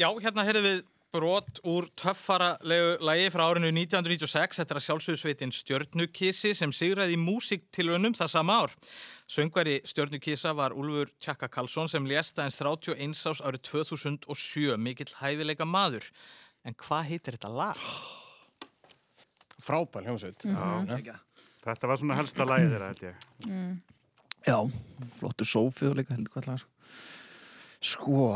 [0.00, 0.78] Já, hérna heyrðum við
[1.12, 4.60] brot úr töffaralegu lagi frá árinu 1996.
[4.62, 8.72] Þetta er að sjálfsögusveitin Stjörnukissi sem sigraði í músiktilunum það sama ár.
[9.28, 15.66] Söngvari Stjörnukissa var Úlfur Tjaka Karlsson sem lést aðeins 31 ás árið 2007, mikill hæfileika
[15.68, 16.06] maður.
[16.64, 17.82] En hvað heitir þetta lag?
[19.60, 20.46] Frábær hljómsveit.
[21.60, 23.26] Þetta var svona helsta lagið þeirra held ég
[24.48, 24.56] Já,
[25.18, 26.64] flottur sófið og líka heldur hvað lag
[27.84, 28.30] Sko,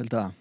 [0.00, 0.34] held að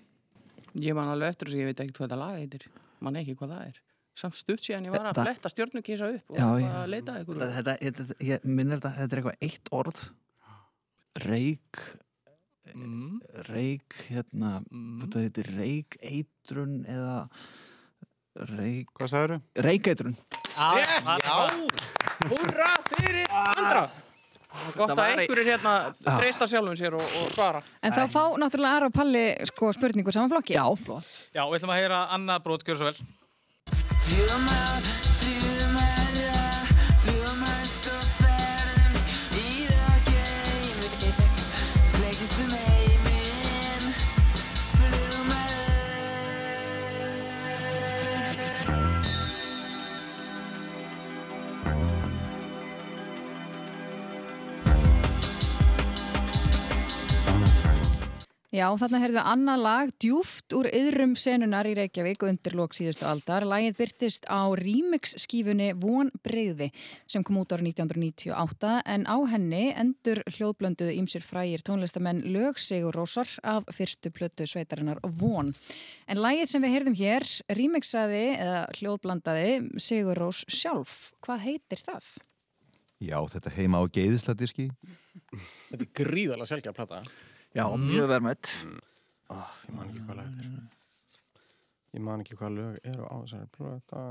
[0.83, 2.65] Ég man alveg eftir þess að ég veit ekkert hvað þetta lag heitir.
[3.05, 3.81] Man ekki hvað það er.
[4.15, 6.69] Samt stutt síðan ég var að fletta stjórnukísa upp og Já, já.
[6.79, 10.01] að leita að ykkur Þetta, þetta, þetta, ég minnir þetta, þetta er eitthvað eitt orð.
[11.25, 11.83] Reik
[12.73, 13.19] Mm.
[13.51, 14.57] Reik, hérna
[15.03, 17.19] Þetta heitir reik eitrun eða
[18.55, 19.61] Reik Hvað sagður þau?
[19.67, 20.15] Reikeitrun
[22.31, 23.85] Húrra fyrir andra
[24.77, 25.73] Gott að einhverjir hérna
[26.05, 30.11] treysta sjálfum sér og, og svara En þá fá náttúrulega Ara og Palli sko, spurningu
[30.15, 30.57] saman flokki.
[30.57, 32.99] Já, flott Já, við ætlum að heyra annað brot, gjöru svo vel.
[58.55, 63.43] Já, þarna heyrðu annað lag djúft úr yðrum senunar í Reykjavík undir lók síðustu aldar.
[63.43, 66.69] Lagið byrtist á remix-skífunni Von Breyði
[67.03, 72.95] sem kom út ára 1998 en á henni endur hljóðblönduðu ímsir frægir tónlistamenn lög Sigur
[72.95, 75.51] Rósar af fyrstu plötu sveitarinnar Von.
[76.07, 77.27] En lagið sem við heyrðum hér
[77.59, 81.11] remixaði eða hljóðblandaði Sigur Rós sjálf.
[81.27, 82.13] Hvað heitir það?
[83.03, 84.71] Já, þetta heima á geiðisladiski.
[85.73, 87.07] Þetta er gríðalega sjálfgjað plata.
[87.55, 88.51] Já, mjög verðmætt
[89.33, 90.65] Oh, ég man ekki hvað lag þetta er.
[91.95, 94.01] Ég man ekki hvað lög eru á þessari plata.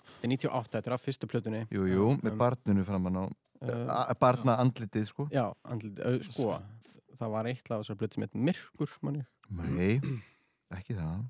[0.00, 1.60] Þetta er 98, þetta er af fyrstu plötunni.
[1.70, 5.28] Jú, jú, með barninu framann á, uh, barna andlitið, sko.
[5.30, 6.56] Já, andlit, au, sko,
[7.20, 9.30] það var eitt lag á þessari plötu sem heit Myrkur, man ég.
[9.60, 10.18] Nei,
[10.74, 11.22] ekki það.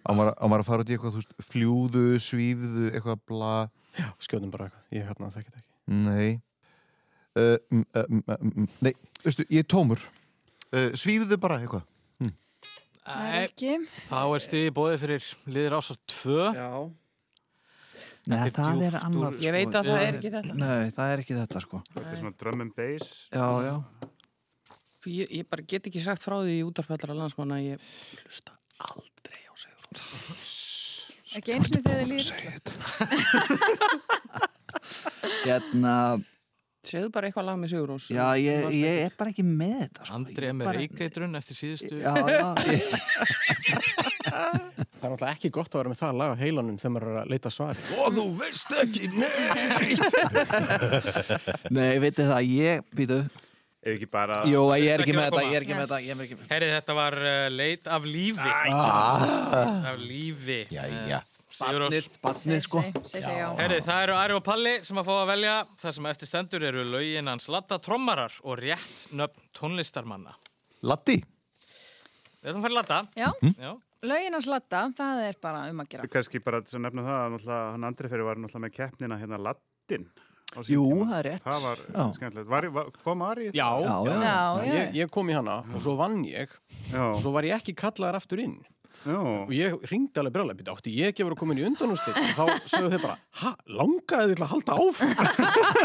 [0.00, 3.54] Á maður, á maður að fara út í eitthvað, þú veist, fljúðu, svífðu, eitthvað bla.
[4.00, 4.86] Já, skjóðum bara eitthvað.
[4.98, 5.68] Ég hérna þetta ekki.
[5.90, 6.40] Nei.
[7.40, 8.92] Uh, mm, uh, mm, uh, mm, nei,
[9.24, 10.02] veistu, ég er tómur.
[10.70, 11.86] Uh, svífðu bara eitthvað.
[13.10, 13.76] Það er ekki.
[14.06, 16.34] Þá er stiði bóðið fyrir liðir ásar 2.
[16.54, 16.70] Já.
[18.30, 20.56] Nei, er það er úr- annað Ég veit að það er ekki þetta.
[20.60, 21.80] Nei, það er ekki þetta sko.
[21.94, 23.14] Þetta er svona drum and bass.
[23.32, 23.74] Já, já.
[25.08, 27.78] Ég, ég bara get ekki sagt frá því í útarfællara landsmann að ég
[28.20, 28.52] hlusta
[28.84, 32.36] aldrei á Sigur Ekki eins og þegar þið líður.
[35.46, 35.94] Hérna,
[36.80, 40.06] Segðu bara eitthvað lag með Sigur Rós já, ég, ég er bara ekki með þetta
[40.06, 40.14] sko.
[40.16, 41.98] Andri er með bara- reykeitrun eftir síðustu.
[42.00, 42.80] Já, já, ég,
[44.30, 47.18] Það er náttúrulega ekki gott að vera með það lag á heilanum þegar maður er
[47.20, 47.84] að leita svari.
[48.00, 50.02] Og þú veist ekki neitt
[51.76, 53.20] Nei, vitið það, ég, býtu
[53.80, 54.42] Ef ekki bara...
[54.44, 56.42] Jú, ég er ekki með þetta, ég er ekki með þetta, ég er ekki með
[56.42, 58.50] þetta Herri, þetta var uh, leit af lífi.
[58.76, 60.58] Af lífi.
[60.68, 61.20] Jæja.
[61.24, 61.39] Sigurós.
[61.60, 63.48] Barnið, sko já.
[63.60, 65.56] Herri, það eru Ari og Palli sem að fá að velja.
[65.82, 70.34] Það sem eftir stendur eru lögin hans Latta trommarar og rétt nöfn tónlistarmanna.
[70.88, 71.20] Latti
[72.40, 73.00] Við ætlum að fara í Latta.
[73.20, 73.72] Já, Já.
[74.08, 76.08] lögin hans latta, það er bara um að gera.
[76.08, 79.40] Kannski bara til að nefna það að hann Andri fyrir var náttúrulega með keppnina hérna
[79.90, 80.08] sínum
[80.66, 81.42] Jú, það er rétt.
[81.44, 82.04] Það var Já.
[82.16, 82.48] skemmtilegt.
[82.50, 83.44] Var, var, kom Ari?
[83.54, 84.14] Já, Já, já.
[84.18, 84.74] Já, já.
[84.74, 86.50] Ég, ég kom í hana og svo vann ég
[86.90, 87.04] Já.
[87.12, 88.56] og svo var ég ekki kallaðar aftur inn.
[89.00, 89.16] Já.
[89.16, 92.32] Og ég ringdi alveg brjálega, býta, átti ég ekki að vera komin í undanúslit og
[92.36, 95.14] þá sögðu þeir bara, ha, langaði þið til að halda áfram?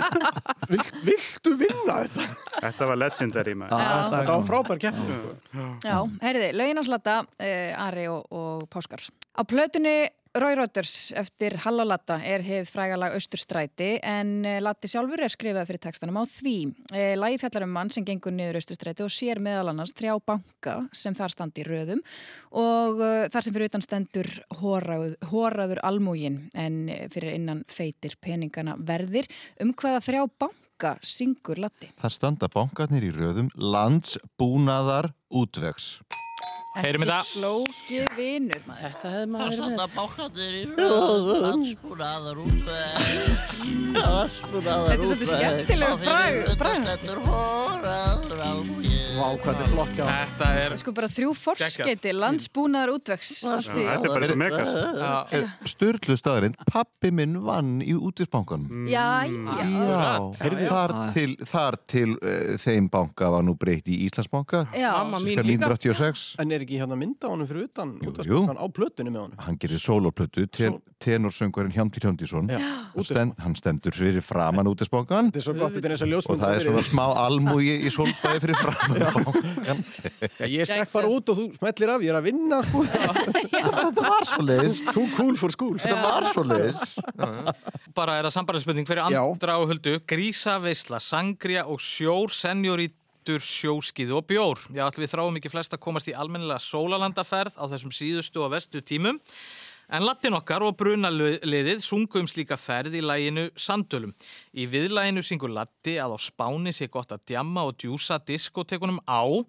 [0.73, 2.27] Vill, viltu vinna þetta?
[2.57, 3.85] Þetta var legendary maður.
[3.85, 3.95] Já.
[4.15, 5.65] Þetta var frábær keppni, sko.
[5.85, 9.05] Já, heyriði, lögin hans latta, uh, Ari og, og Páskar.
[9.35, 9.97] Á plötunni
[10.35, 15.31] Roy Rodgers eftir Hall og Latta er heið frægalag Östurstræti en uh, Latti sjálfur er
[15.31, 16.55] skrifað fyrir textanum á því.
[16.91, 20.73] Uh, Lagi fjallar um mann sem gengur niður Östurstræti og sér meðal annars þrjá banka
[20.91, 22.03] sem þar standi í röðum
[22.51, 28.75] og uh, þar sem fyrir utan stendur hóraður, hóraður almúgin en fyrir innan feitir peningana
[28.75, 29.31] verðir.
[29.63, 31.93] Um hvaða þrjá banka syngur Latti?
[31.95, 35.93] Það standa bankarnir í röðum landsbúnaðar útvegs
[36.75, 37.19] Heyrum þetta.
[37.29, 38.81] Flóki vinur maður.
[38.85, 39.93] Þetta hefði maður verið með.
[39.95, 42.89] bákandir í röð, landsbúnaðar útveg,
[43.95, 46.83] landsbúnaðar Þetta er svolítið skemmtilegur bragð- bragð.
[46.85, 48.83] stendur hóraður alveg.
[49.15, 50.05] Vá, hvað þetta er flott hjá.
[50.11, 50.73] Þetta er...
[50.81, 53.45] Sko bara þrjú forskeiti, landsbúnaðar útvegs í...
[53.71, 54.73] Þetta er bara svo megas.
[54.75, 55.43] Já.
[55.71, 59.47] Sturlu staðurinn, pappi minn vann í útvegsbankanum Já, Mm.
[59.47, 59.63] já,
[60.35, 64.91] Já, þar til, þar til uh, þeim banka var nú breytt í Íslandsbanka já.
[66.65, 66.73] Mamma mín cirka líka.
[66.73, 69.37] 1986 En er ekki hérna mynda honum fyrir utan Jú, útvarpsbankan á plötunni með honum?
[69.39, 72.59] hann gerir sólóplötu, ten, tenorsöngurinn Hjámti Hjámtísson Já,
[73.03, 76.55] stend, hann stendur fyrir framan útvegsbankan Þetta er svo gott, þetta er eins og það
[76.55, 79.83] er svona smá almúi í sólbæði fyrir framan bankan
[80.39, 82.83] Já, ég stekk bara út og þú smellir af, ég er að vinna, sko.
[83.51, 85.77] þetta var svo leiðis Too cool for school.
[85.77, 86.95] þetta var svo leiðis
[87.95, 89.99] bara er það sambarðinspurning fyrir andra og huldu.
[90.07, 92.33] Grísa, veisla, sangria og sjór
[93.25, 97.57] senjórítur, sjóskið og bjór já, allir við þráum ekki flest að komast í almennilega sólalandaferð
[97.57, 99.19] á þessum síðustu og vestu tímum
[99.89, 104.15] En Latin okkar og brunaliðið sungu um slíka ferð í læginu Sandölum.
[104.57, 109.45] Í viðlæginu syngur Latti að á Spáni sé gott að djamma og djúsa diskotekunum á,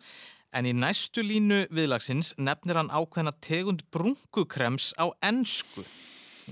[0.53, 5.87] en í næstu línu viðlagsins nefnir hann ákveðna tegund brunkukrems á ensku.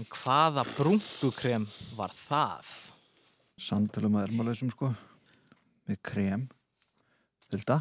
[0.00, 2.72] En hvaða brunkukrem var það?
[3.60, 4.94] Sandölum að ermalösum sko
[5.84, 6.48] Með krem
[7.54, 7.80] Vilda?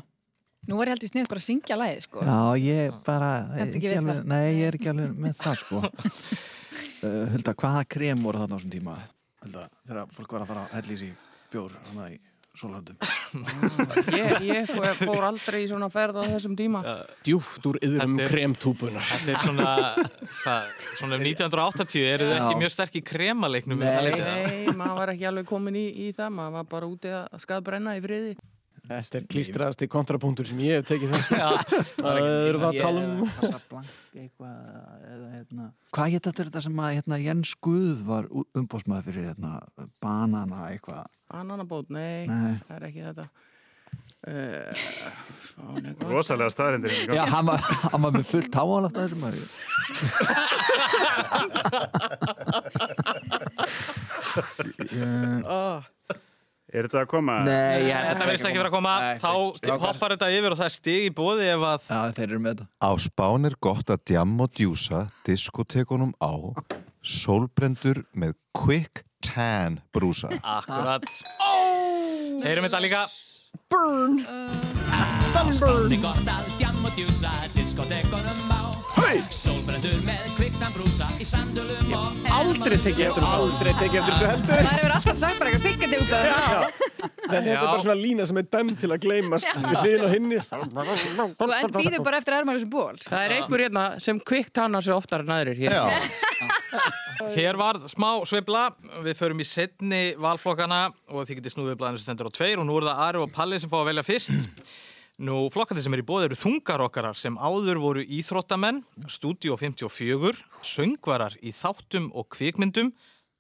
[0.64, 2.22] Nú var ég held í snið bara að syngja lagið, sko.
[2.24, 3.32] Já, ég bara
[3.66, 4.28] ekki við alveg, það?
[4.32, 8.58] Nei, ég er ekki alveg með það sko uh, Hulda, hvaða krem voru þarna á
[8.62, 9.00] þessum tíma?
[9.44, 11.18] Hulda, þegar fólk var að fara að hella í sig
[11.52, 12.22] bjór hana í
[12.54, 12.98] sólhöndum
[14.14, 16.84] Ég, ég fór, fór aldrei í svona ferð á þessum tíma.
[17.26, 19.08] Djúft úr yðrum Þetta kremtúbunar.
[19.10, 19.70] Þetta er svona,
[20.44, 20.68] hvað,
[21.00, 23.90] svona um 1980 eru þið ekki mjög sterk í kremaleiknum um Nei.
[23.90, 24.28] það?
[24.30, 27.98] Nei, maður var ekki alveg komin í, í það, maður var bara úti að skadbrenna
[27.98, 28.36] í friði.
[28.84, 31.52] Þetta er klístraðasti kontrapunktur sem ég hef tekið þetta.
[32.04, 33.22] Það er að tala um...
[35.34, 35.66] Hérna.
[35.96, 38.28] Hvað hétt eftir þetta sem að hérna, Jens Guð var
[38.60, 39.52] umbóðsmaður fyrir hérna,
[40.04, 42.60] banana eitthvað Ananabót, nei, Nei.
[42.68, 43.26] það er ekki þetta.
[44.24, 44.70] Uh,
[45.50, 46.04] hvað?
[46.12, 46.94] Rosalega staðrindir.
[47.10, 49.42] Já, hann var, hann var með fullt háalátt að þessum maður
[56.74, 57.36] Er þetta að koma?
[57.46, 60.70] Nei, ég, Þetta verðist ekki vera að koma, Nei, þá hoppar þetta yfir og það
[60.70, 62.66] er stig í bóði ef að Já, þeir eru með þetta.
[62.82, 66.34] Á Spán er gott að djamma og djúsa diskotekunum á
[67.06, 70.34] sólbrendur með quick tan brúsa.
[70.42, 71.06] Akkurat.
[72.42, 73.06] Heyrum þetta líka.
[75.30, 78.73] Sunburn gott að djamma og djúsa diskotekunum á
[79.34, 84.30] Sólbrendur með kviktan brúsa í sandölum og Aldrei tekið eftir þessu, aldrei tekið eftir þessu
[84.32, 84.54] heldur.
[84.54, 86.64] Það hefur alltaf sagt bara eitthvað pikkandi út af það.
[87.24, 90.40] Þetta er bara svona lína sem er dæmd til að gleymast við hliðin á hinni.
[91.40, 92.94] Þú enn býður bara eftir ermælu sem ból.
[93.00, 93.14] sko.
[93.14, 95.78] Það er einhver hérna sem kvikt hana sig oftar en aðrir hér.
[97.34, 98.66] Hér var smá sveifla,
[99.06, 102.68] við förum í setni valflokkana og þið getið snúðið blæðinu sem stendur á tveir og
[102.68, 104.50] nú er það Ari og Palli sem fá að velja fyrst.
[105.24, 111.38] Nú, flokkandi sem er í bóði eru þungarokkarar sem áður voru íþróttamenn, Studio 54, söngvarar
[111.40, 112.90] í þáttum og kvikmyndum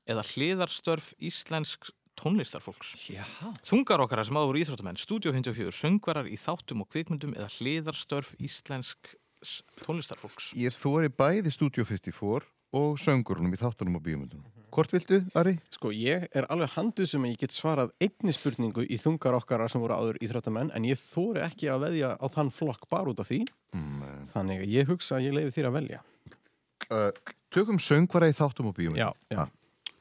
[0.07, 2.93] eða hliðarstörf íslensk tónlistarfólks.
[3.11, 3.25] Já.
[3.67, 9.17] Þungarokkarar sem áður voru íþróttamenn, Studio 54, söngvarar í þáttum og kvikmyndum eða hliðarstörf íslensk
[9.83, 10.53] tónlistarfólks.
[10.55, 12.47] Ég þóri bæði Studio 54
[12.79, 14.62] og söngurunum í þáttunum og bíumundunum.
[14.73, 15.51] Hvort viltu, Ari?
[15.69, 19.67] Sko, ég er alveg handuð sem að ég get svarað einni spurningu í þungar okkara
[19.69, 23.21] sem voru áður íþróttamenn, en ég þóri ekki að veðja á þann flokk bara út
[23.21, 23.43] af því.
[24.31, 26.01] Þannig að ég hugsa að ég leiði þér að velja.
[26.89, 27.09] Uh,
[27.53, 29.03] tökum söngvara í þáttum og bíumundum.
[29.03, 29.45] Já, já.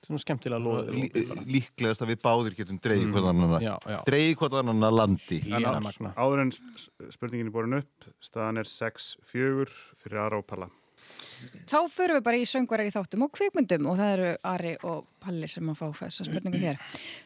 [0.02, 0.88] Svona skemmtilega loð.
[0.96, 1.06] Lí,
[1.46, 3.12] líklegast að við báðir getum dreigð mm.
[3.14, 3.98] hvort annan Já, já.
[4.08, 6.50] dreigð hvort annan að landi En á- áður en
[7.12, 9.68] spurningin er borin upp, staðan er 6-4
[10.00, 10.72] fyrir Ara og Palla.
[11.68, 15.08] Þá förum við bara í söngvarar í þáttum og kvikmyndum og það eru Ari og
[15.22, 16.78] Palli sem að fá þessa spurningu hér.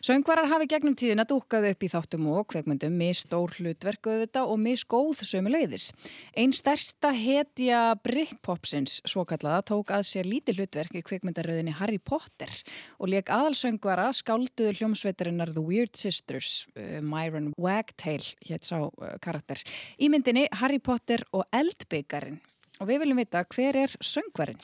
[0.05, 5.23] Söngvarar hafi gegnum tíðina dúkkað upp í þáttum og kvikmyndum, misstór hlutverk auðvitað og missgóð
[5.25, 5.89] sömu leiðis.
[6.37, 12.53] Einn stærsta hetja Britpopsins, svo kallaða, tók að sér lítið hlutverk í kvikmyndaröðinni Harry Potter
[13.01, 19.63] og leik aðalsöngvara skálduðu hljómsveitarinnar The Weird Sisters, uh, Myron Wagtail, hétt sá uh, karakter.
[19.97, 22.43] Í myndinni Harry Potter og Eldbyggarinn.
[22.77, 24.59] Og við viljum vita hver er söngvarinn?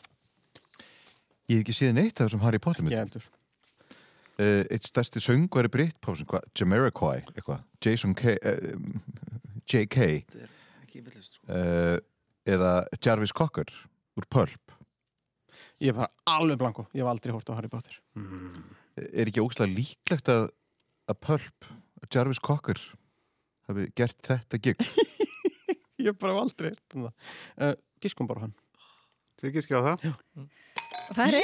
[1.48, 2.96] Ég hef ekki séð neitt af þessum Harry Potter myndum.
[2.96, 3.24] Ég heldur.
[4.40, 6.44] Uh, eitt stærsti söngvari Britpopsin, hvað?
[6.56, 7.62] Jamiroquai, eitthvað?
[7.84, 8.36] Jason K.
[8.40, 8.76] Uh,
[9.68, 10.06] J.K.
[11.48, 11.98] Uh,
[12.48, 13.68] eða Jarvis Cocker
[14.18, 14.76] úr Pulp.
[15.82, 16.86] Ég er bara alveg blanko.
[16.92, 17.96] Ég hef aldrei hórt á Harry Potter.
[18.96, 20.50] Er ekki ógslag líklegt að,
[21.08, 21.70] að Pulp,
[22.02, 22.80] að Jarvis Cocker
[23.70, 24.84] hafi gert þetta gig?
[26.02, 27.76] Ég hef bara aldrei heyrt um það.
[28.02, 28.54] Giskum bara hann.
[29.40, 29.96] Þið giskið á það?
[30.06, 30.12] Já.
[31.12, 31.34] Það er...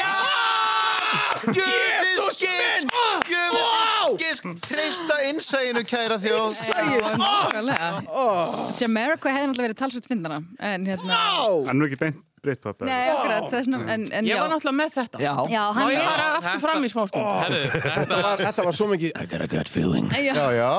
[1.56, 2.96] Jöfnus gisk!
[3.32, 4.48] Jöfnus gisk!
[4.66, 6.62] Treysta innsæginu kæra þjóð.
[6.68, 7.90] Já, nákvæmlega.
[8.80, 11.20] Jamaica hefði náttúrulega verið talsveit fyndana, en hérna...
[11.68, 12.82] Hann er nú ekki beint Britpop.
[12.88, 14.40] Nei, akkurat, það er svona, en, en Ég já.
[14.42, 15.20] var náttúrulega með þetta.
[15.22, 15.32] Já.
[15.52, 16.08] Já, Má hann ég er...
[16.08, 17.54] fara aftur fram í smástund?
[17.86, 20.08] Þetta var, þetta var svo mikið I got a good feeling.
[20.16, 20.32] Já.
[20.34, 20.72] Já, já.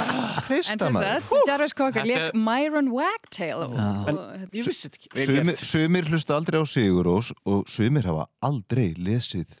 [0.00, 1.08] En Treysta sem maður.
[1.30, 3.74] sagt, Jarvis Cocker Þetta leik er- Myron Wagtail og,
[4.10, 4.20] og,
[4.56, 5.10] Ég vissi þetta ekki.
[5.26, 9.52] Sumir, sumir hlusta aldrei á Sigurós og sumir hafa aldrei lesið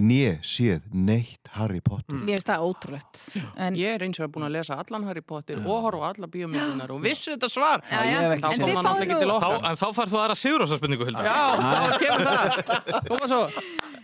[0.00, 2.14] né séð neitt Harry Potter.
[2.16, 3.20] Mér finnst það ótrúlegt.
[3.56, 6.26] En, Ég er eins og búin að lesa allan Harry Potter og horfa á alla
[6.26, 7.84] bíómyndunar og vissi þetta svar.
[7.90, 9.20] ég en ekki Þá kom fáðu alltaf ekki nú...
[9.20, 9.68] til Þá, okkar.
[9.70, 11.22] en þá farð þú aðra Sigurósa spurningu, Hulda.
[11.22, 13.08] Já, þá kemur það.
[13.12, 13.42] Koma svo.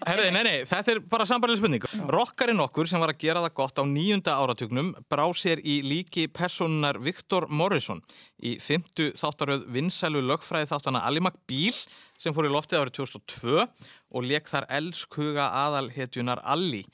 [0.07, 1.85] Herði, nei, nei, þetta er bara sambarlega spurning.
[2.15, 6.27] Rokkarinn okkur sem var að gera það gott á nýjunda áratugnum brá sér í líki
[6.33, 8.01] personunar Viktor Morrison
[8.41, 11.77] í fymtu þáttaröð vinsælu lögfræði þáttana Ali McBeal
[12.21, 16.85] sem fór í loftið árið 2002 og leik þar elskhuga aðalhetjunar Ali.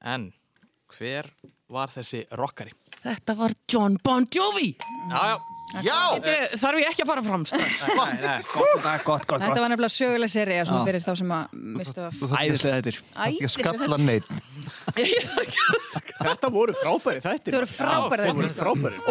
[0.00, 0.30] En
[0.96, 1.28] hver
[1.68, 2.72] var þessi rokkari?
[3.02, 4.72] Þetta var John Bon Jovi.
[5.12, 5.57] Já, já.
[5.84, 6.16] Já!
[6.24, 7.42] Ég, þarf ég ekki að fara fram.
[7.48, 10.64] Þetta var nefnilega söguleg serið Já.
[10.88, 11.42] fyrir þá sem að
[11.76, 12.12] mistu að...
[12.38, 12.98] Æðislega þetta er.
[13.28, 14.28] Ekki að skalla neitt.
[16.18, 17.52] Þetta voru frábæri þættir.
[17.52, 18.52] Þetta voru frábæri þættir.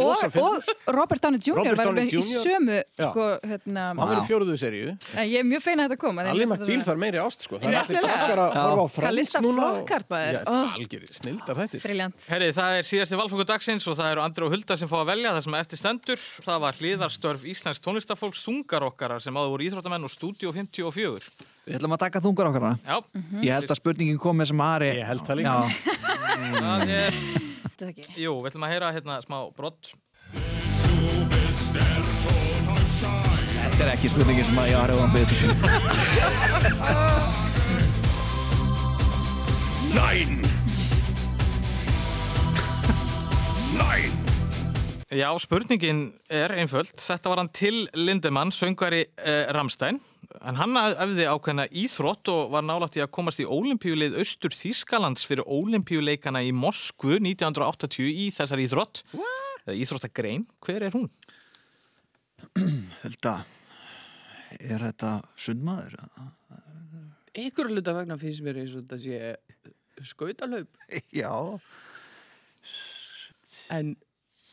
[0.01, 0.53] Og, og
[0.97, 1.55] Robert Downey Jr.
[1.59, 2.21] Robert var Downey í Jr.
[2.41, 3.81] sömu, sko, hérna...
[3.93, 4.95] Hann var í fjóruðu seríu.
[5.21, 6.15] Ég er mjög feina að þetta kom.
[6.17, 7.55] að ég Alli finnst McBeal þetta þarf meiri ást, sko.
[7.61, 8.49] Það er allir krakkar að
[8.81, 9.63] horfa á lista núna.
[10.73, 11.81] algjör, snildar þættir.
[12.57, 15.29] Það er síðasti valfóku dagsins og það eru Andri og Hulda sem fá að velja
[15.37, 16.19] það sem eftir stendur.
[16.47, 21.27] Það var hliðarstörf Íslensk tónlistafólks þungarokkarar sem áður voru íþróttamenn og Studio 54.
[21.67, 22.77] Við ætlum að taka þungar okkar hana.
[22.87, 23.03] Já,
[23.43, 24.87] Ég held að spurningin kom með sem Ari.
[25.01, 25.51] Ég held það líka.
[25.51, 25.67] Já,
[26.55, 27.11] það er...
[27.87, 28.03] Ekki.
[28.23, 29.91] Jú, við ætlum að heyra hérna smá brott.
[33.67, 35.51] þetta er ekki spurningin sem að ég Ari var að beða til.
[45.07, 46.89] Já, spurningin er einföld.
[46.99, 50.01] Þetta var hann til Lindemann, söngvari eh, Ramstein.
[50.43, 55.23] En hann æfði ákveðna íþrótt og var nálægt í að komast í ólimpíuleið Östur Þískalands
[55.23, 59.01] fyrir ólimpíuleikana í Moskvu 1980 í þessar íþrótt.
[59.63, 60.43] Eða íþróttagrein.
[60.67, 61.07] Hver er hún?
[63.05, 63.37] Hulda,
[64.59, 65.95] er þetta sundmaður?
[67.47, 70.83] Ykkur hluta vegna finnst mér eins og þetta sé skautalaup.
[71.15, 71.31] Já.
[73.71, 73.95] En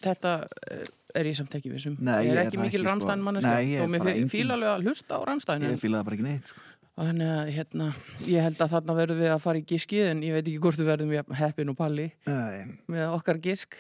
[0.04, 0.34] þetta
[0.70, 0.84] eh,
[1.20, 1.96] er ég samt ekki vissum.
[1.98, 2.90] Nei, ég er ekki það mikil sko.
[2.90, 5.66] Ramstein er og mér fíla alveg að hlusta á Ramstein.
[5.70, 6.52] Ég fílaði bara ekki neitt.
[6.52, 6.70] Sko.
[6.94, 7.88] Þannig að hérna,
[8.30, 10.78] ég held að þarna verðum við að fara í giskið en ég veit ekki hvort
[10.78, 13.74] við verðum við heppin og palli Nei, með okkar gisk.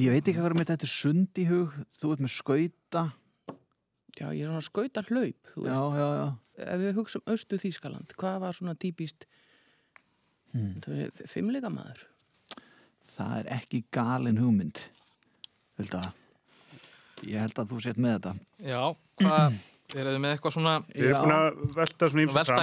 [0.00, 1.76] ég veit ekki hvað er með þetta sund í hug.
[1.92, 3.04] Þú ert með skauta.
[4.16, 6.26] Já, ég er svona skautar hlaup, Já, já, já.
[6.56, 9.26] Ef við hugsaum Östu Þýskaland, hvað var svona típist
[10.56, 11.10] hmm.
[11.28, 12.06] fimmleika maður?
[13.12, 14.80] Það er ekki galin hugmynd.
[15.76, 16.02] Hulda,
[17.26, 18.36] ég held að þú sett með þetta.
[18.72, 18.82] Já,
[19.22, 19.58] hvað...
[19.96, 20.70] Er þið með eitthvað svona...
[20.90, 22.54] Við erum búin að velta svona ímsu Velta.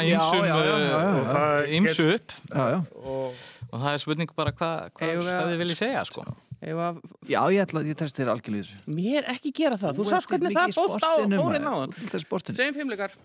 [1.08, 2.80] Og það ýmsu upp Já, já.
[3.00, 3.38] Og
[3.74, 6.26] og það er spurning bara hvað hva að- hvað þið viljið segja, sko.
[6.64, 6.90] Eða,
[7.32, 10.30] Já, ég ætla að ég testi þér algjörlega þessu mér ekki gera það, þú sást
[10.30, 11.12] hvernig það fóst á.
[11.24, 13.16] Það er sportinu Segjum fimmleikar.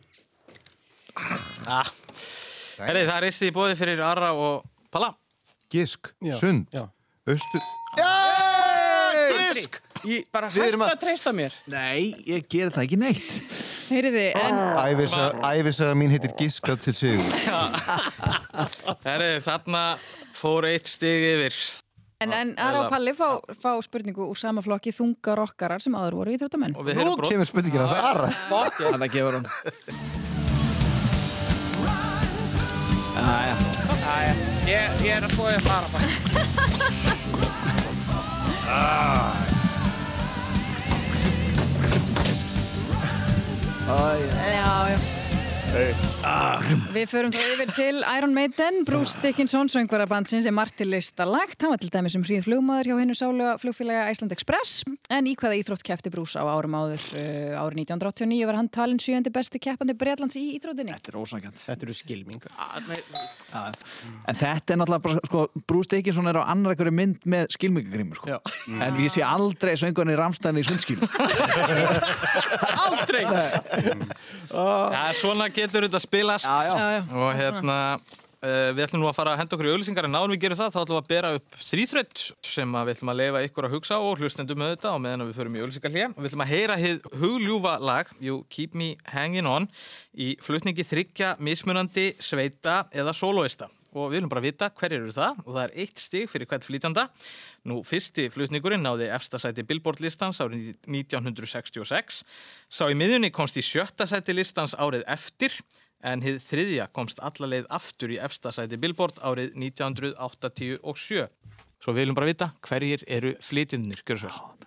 [1.68, 1.92] Ah.
[2.86, 4.64] Herri, það er istið í bóði fyrir Arra og
[4.94, 5.12] Palla.
[5.68, 6.86] Gisk, Já, sund, já.
[9.54, 9.80] Gisk!
[10.04, 11.52] Ég bara hættu að- að treysta mér.
[11.66, 13.40] Nei, ég ger það ekki neitt.
[13.88, 17.32] Heyriði, en Ævisaga ævisaga mín heitir Giskað til sigur.
[19.06, 19.82] Herri, þarna
[20.36, 21.56] fór eitt stig yfir.
[22.20, 26.16] En, en Ara og Palli fá, fá spurningu úr sama flokki þungar okkarar sem áður
[26.18, 29.46] voru í við Nú kemur spurningir hans aðra Það gefur hann
[33.18, 33.54] Æja,
[34.08, 34.34] Æja,
[34.66, 37.46] ég, ég er að skoða að
[38.68, 39.34] fara
[43.86, 44.18] bara.
[44.52, 45.17] Já, já.
[45.68, 45.92] Hey.
[46.94, 51.60] Við förum þá yfir til Iron Maiden, Bruce Dickinson, söngvarabandsins er margt til listalagt.
[51.60, 54.82] Hann var til dæmis um hríð flugmaður hjá hennu sálega flugfélaga Iceland Express.
[55.12, 57.04] En í hvaða íþrótt kefti Bruce á árum áður?
[57.12, 60.94] Uh, árið 1989 var hann talin sjöndi besti keppandi Breitlands í íþróttinni.
[60.96, 62.52] þetta er ósangjönd Þetta eru skilmingar.
[64.28, 68.22] En þetta er náttúrulega bara, sko, Bruce Dickinson er á annar einhverju mynd með skilmingagrímur,
[68.22, 68.40] sko.
[68.80, 71.08] En ég sé aldrei söngunni Ramstæðin í sundskílu.
[72.88, 73.24] Aldrei!
[74.48, 76.48] Já, svona getur þetta spilast.
[76.48, 77.02] Já, já.
[77.18, 77.76] Og hérna,
[78.42, 80.60] uh, við ætlum nú að fara að henda okkur í auðlýsingar en náðum við gerum
[80.60, 83.68] það, þá ætlum við að bera upp þrýþrödd sem að við ætlum að leifa ykkur
[83.68, 86.10] að hugsa á og hlustendum með þetta og meðan að við förum í auðlýsingar hlýja.
[86.18, 89.68] Við ætlum að heyra hið hugljúfa lag You Keep Me Hanging On
[90.18, 93.70] í flutningi þryggja mismunandi sveita eða soloista.
[93.96, 96.66] Og við viljum bara vita hverjir eru það og það er eitt stig fyrir hvert
[96.66, 97.06] flytjanda.
[97.70, 102.20] Nú, fyrsti flutningurinn náði efsta sæti Billboard listans árið 1966.
[102.68, 105.56] Sá í miðjunni komst í sjötta sæti listans árið eftir
[106.04, 111.26] en hið þriðja komst alla leið aftur í efsta sæti Billboard árið 1987.
[111.78, 114.57] Svo við viljum bara vita hverjir eru flytjundir, gjör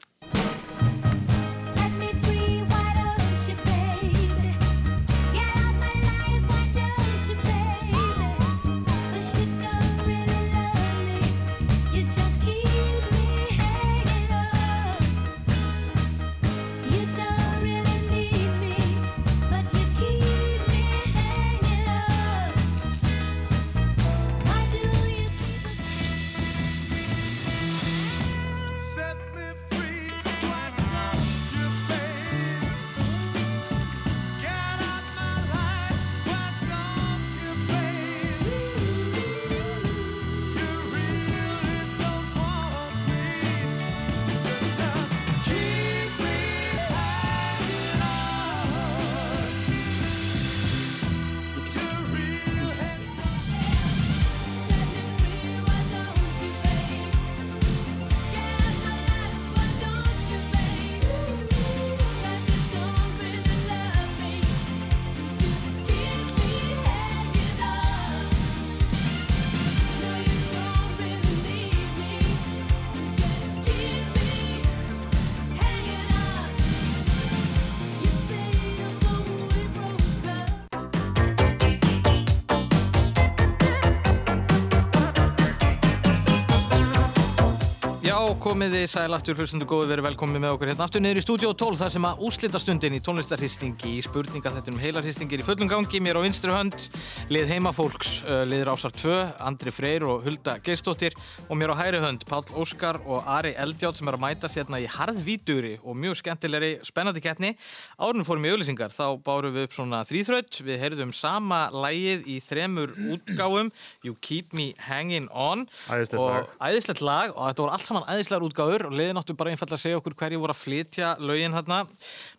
[88.22, 91.80] komiði sæl aftur hlustundu góði verið velkomið með okkur hérna aftur niður í stúdíó 12
[91.80, 96.19] þar sem að úslitastundin í tónlistarhristingi í spurninga þetta um heilarhristingir í fullum gangi mér
[96.19, 96.86] á vinstri hönd,
[97.34, 99.15] lið heimafólks uh, lið Rásar 2,
[99.47, 101.15] Andri Freyr og Hulda Geistóttir
[101.47, 104.84] og mér á hæri hönd Páll Óskar og Ari Eldjátt sem er að mætast hérna
[104.84, 107.55] í harðvítugri og mjög skemmtilegri spennandi keppni.
[107.97, 112.38] Árunum fórum í auðlýsingar þá bárum við upp svona þrýþraut við heyrðum sama lægið í
[112.45, 113.74] þremur útgáfum
[114.05, 118.45] You Keep Me Hanging On Æðislegt og æðislegt lag og þetta voru allt saman æðislegar
[118.47, 121.82] útgáfur og liðin áttu bara einfallega að segja okkur hverju voru að flytja lögin hérna.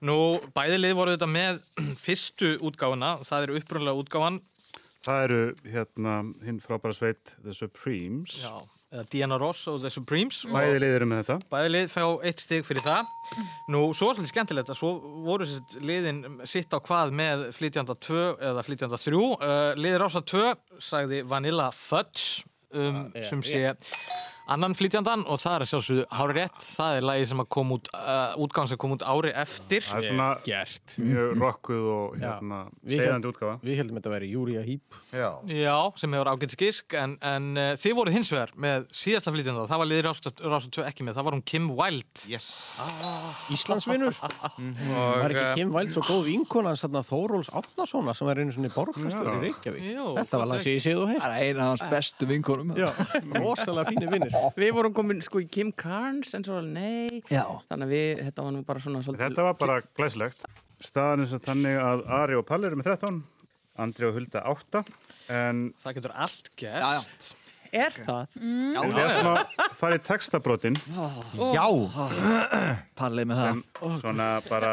[0.05, 0.16] Nú,
[0.57, 1.61] bæði lið voru þetta með
[2.05, 4.41] fyrstu útgáfuna, það eru upprunlega útgáfan,
[5.03, 6.12] Það eru hérna
[6.47, 8.37] hinn frábæra sveit The Supremes.
[8.45, 8.53] já,
[8.95, 10.45] eða Diana Ross og The Supremes.
[10.47, 11.49] Bæði liðir með þetta.
[11.51, 13.11] Bæði lið fá eitt stig fyrir það.
[13.75, 14.93] Nú, svo er svolítið skemmtilegt að svo
[15.27, 19.18] voru sérst liðin sitt á hvað með flytjanda 2 eða flytjanda 3.
[19.18, 20.45] Uh, liðir ása 2
[20.93, 23.64] sagði Vanilla Fudge um, sem sé
[24.51, 26.64] annan flytjandan og það er sjálfsögðu hári rétt.
[26.76, 29.84] Það er lagi sem að kom út, uh, útgáðan sem kom út ári eftir.
[29.86, 30.97] Það er svona Gert.
[30.99, 33.55] mjög rockuð og hérna segðandi útgáfa.
[33.62, 34.99] Við heldum þetta að vera Júria Hýp.
[35.12, 35.28] Já.
[35.53, 39.66] Já, sem hefur ágætt skisk en, en uh, þið voruð hins vegar með síðasta flytjanda,
[39.70, 42.49] það var liðir Rása 2 ekki með, það var hún Kim Wilde Yes.
[43.53, 44.14] Íslandsvinnur.
[44.18, 48.70] Var ekki uh, Kim Væld svo góð vinkonan þarna Þóróls Átnarssona sem var einu svona
[48.74, 49.86] borgastur í Reykjavík.
[50.18, 51.22] Þetta var langt séð og heilt.
[54.57, 57.20] Við vorum komin sko í Kim Carnes en svo nei.
[57.33, 57.45] Já.
[57.68, 59.26] Þannig að við, þetta var nú bara svona svolítið.
[59.26, 60.47] Þetta var bara glæsilegt.
[60.83, 63.22] Staðan er sem þannig að Ari og Palli eru með 13,
[63.83, 64.83] Andri og Hulda 8,
[65.37, 67.33] en Það getur allt gerst.
[67.72, 68.35] Er það?
[68.37, 68.74] Mm.
[68.76, 70.74] en við ætlum að fara í textabrotin
[71.57, 71.64] Já
[73.01, 74.72] Pallið með það sem svona bara...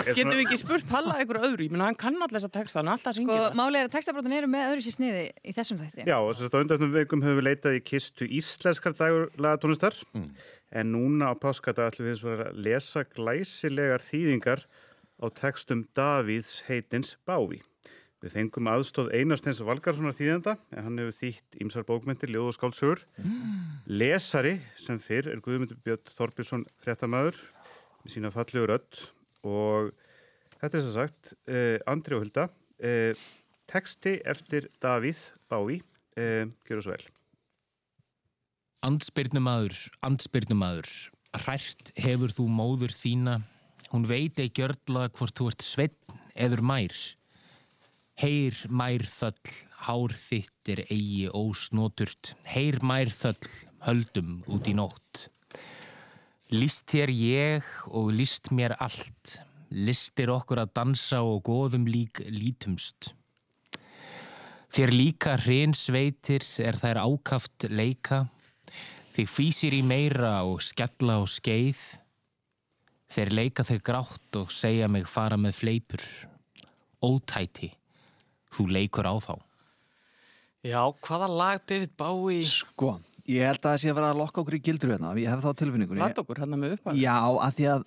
[0.00, 1.66] er Getum svona- við ekki spurt Palla eitthvað öðru?
[1.66, 3.56] Ég minna, hann kann alltaf þess að texta, hann er alltaf að syngja Sko, það.
[3.60, 6.06] málið er að textabrótin eru með öðru sér sniði í þessum þætti.
[6.06, 9.94] Já, og þess að undanfnum vikum höfum við leitað í kistu íslenskar dagurlega tónlistar
[10.72, 14.64] en núna á páskadag ætlum við eins og að lesa glæsilegar þýðingar
[15.22, 17.62] á textum Davíðs heitins Bávi.
[18.24, 23.02] Við fengum aðstóð Einarsteins Valgarssonar þýðenda en hann hefur þýtt ímsar bókmyndir, ljóð og skálsögur.
[23.86, 27.36] Lesari sem fyrr er Guðmundur Björn Þorbjörnsson fréttamaður
[28.02, 29.04] með sína fallegur öll
[29.46, 29.92] og
[30.60, 32.48] þetta er sem sagt eh, Andri og Hulda.
[32.76, 33.14] Eh,
[33.70, 35.80] texti eftir Davíð Bávi
[36.16, 37.06] eh, Gjör svo vel.
[38.86, 39.74] Andspyrnumadur,
[40.06, 40.88] andspyrnumadur,
[41.42, 43.40] hrært hefur þú móður þína,
[43.90, 46.94] hún veit ei gjörla hvort þú ert sveinn eður mær.
[48.20, 49.54] Heyr mær þöll,
[49.88, 53.50] hár þitt er eigi ósnoturt, heyr mær þöll,
[53.88, 55.26] höldum út í nótt.
[56.54, 59.32] List þér ég og list mér allt,
[59.74, 63.08] listir okkur að dansa og góðum lík lítumst.
[64.70, 68.28] Þér líka hreinsveitir er þær ákaft leika,
[69.16, 71.82] þig fýsir í meira og skella og skeið.
[73.10, 76.06] Þeir leika þau grátt og segja mig fara með fleipur.
[77.02, 77.72] Ótæti,
[78.54, 79.34] þú leikur á þá.
[80.62, 82.46] Já, hvaða lag David Bowie?
[82.46, 85.28] Sko, ég held að það sé að vera að lokka okkur í gildru hérna Ég
[85.32, 86.02] hef þá tilfinningunni.
[86.02, 87.16] Lat okkur hérna með upp Já,
[87.46, 87.80] að því að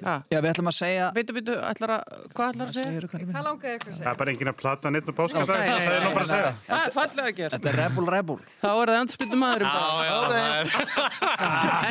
[0.00, 2.02] Já, Já, við ætlum að segja Veitu, veitu, ætlar að,
[2.36, 2.88] hvað ætlar að segja?
[3.10, 4.08] Hvað langar ykkur að Það segja?
[4.10, 6.30] er bara engin að plata neitt á páskadag Nei, nei, það er nú bara að
[6.30, 6.50] segja.
[6.70, 7.52] Það er fallega gert.
[7.56, 9.76] Þetta er rebel rebel Þá er það andspytum maðurum Já,
[10.08, 10.64] já, það.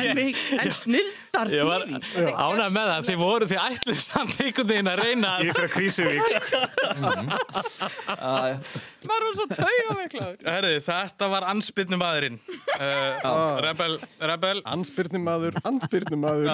[0.00, 2.34] En, snildar Ég var þýðing.
[2.34, 4.70] ánægð með það, þið voru því ætlið samt einhvern
[12.20, 13.94] veginn að Í að maðurinn uh, Rebel,
[14.30, 16.48] Rebel Anspyrnumadur, anspyrnumadur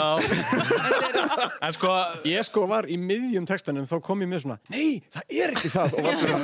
[1.67, 1.93] En sko
[2.29, 5.71] Ég sko var í miðjum textanum þá kom ég með svona Nei, það er ekki
[5.73, 5.97] það.
[5.97, 6.41] Og var svona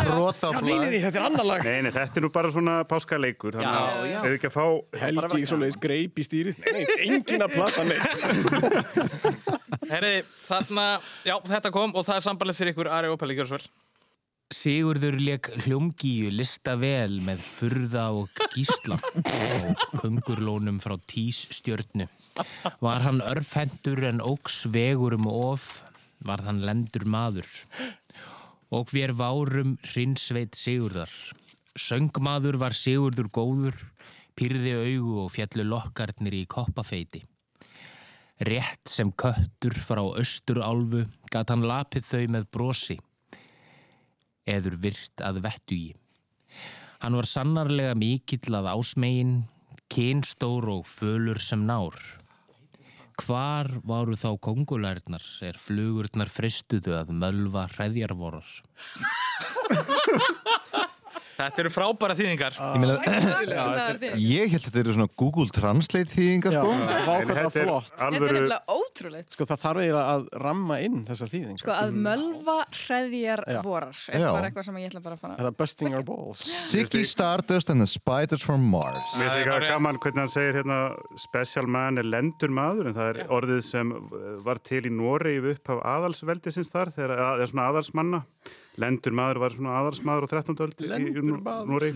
[0.00, 1.64] Króta á Já, nei, nei, nei, þetta er annar lag.
[1.66, 4.66] Nei, nei, þetta er nú bara svona páskaleikur Þannig að hefur ekki að fá
[5.04, 6.60] Helgi svoleiðis greip í stýrið.
[6.64, 8.06] Nei, nei, engin að plata neitt.
[9.90, 10.86] Herði, þarna,
[11.26, 13.89] já, þetta kom og það er sambalið fyrir ykkur Ari og Pelli, gjör svo vel
[14.50, 22.08] Sigurður leik hljómgíu lista vel með furða og gísla og kungurlónum frá tís stjörnu.
[22.82, 25.84] Var hann örfendur en óks vegur um of,
[26.26, 27.46] var hann lendur maður.
[28.74, 31.12] Og við várum hrinsveit Sigurðar.
[31.78, 33.78] Söngmaður var Sigurður góður,
[34.34, 37.22] pyrði augu og fjallu lokkarnir í koppafeiti.
[38.50, 42.98] Rétt sem köttur frá austurálfu gat hann lapið þau með brosi
[44.52, 45.94] eður virt að vettugi.
[47.00, 49.44] Hann var sannarlega mikill að ásmegin,
[49.90, 51.96] kynstór og fölur sem nár.
[53.20, 58.50] Hvar varu þá kongulærnar er flugurnar fristuðu að mölva hreðjarvorar?
[61.40, 62.56] Þetta eru frábæra þýðingar.
[62.60, 62.96] Ég meina,
[64.20, 66.70] ég held að þetta eru svona Google Translate þýðingar sko.
[66.70, 67.90] Vá, En hvað það þetta er flott.
[67.94, 69.28] Þetta er nefnilega ótrúleitt.
[69.34, 71.62] Sko það þarf eiginlega að ramma inn þessar þýðingar.
[71.64, 75.52] Sko að mölva hreðjar vorar er bara eitthvað sem ég ætla bara að fara Þetta
[75.52, 76.44] er busting our balls.
[76.70, 79.16] Ziggy Stardust and the Spiders from Mars.
[79.18, 79.70] Mér finnst Það er rétt.
[79.74, 80.80] gaman hvernig hann segir hérna
[81.20, 83.92] special man er lendur maður en það er orðið sem
[84.44, 88.22] var til í Noregi við upphaf aðalsveldisins þar þegar, eða svona aðalsmanna
[88.80, 90.60] lendur maður var svona aðalsmaður á 13.
[90.66, 91.88] öld í Lendur maður.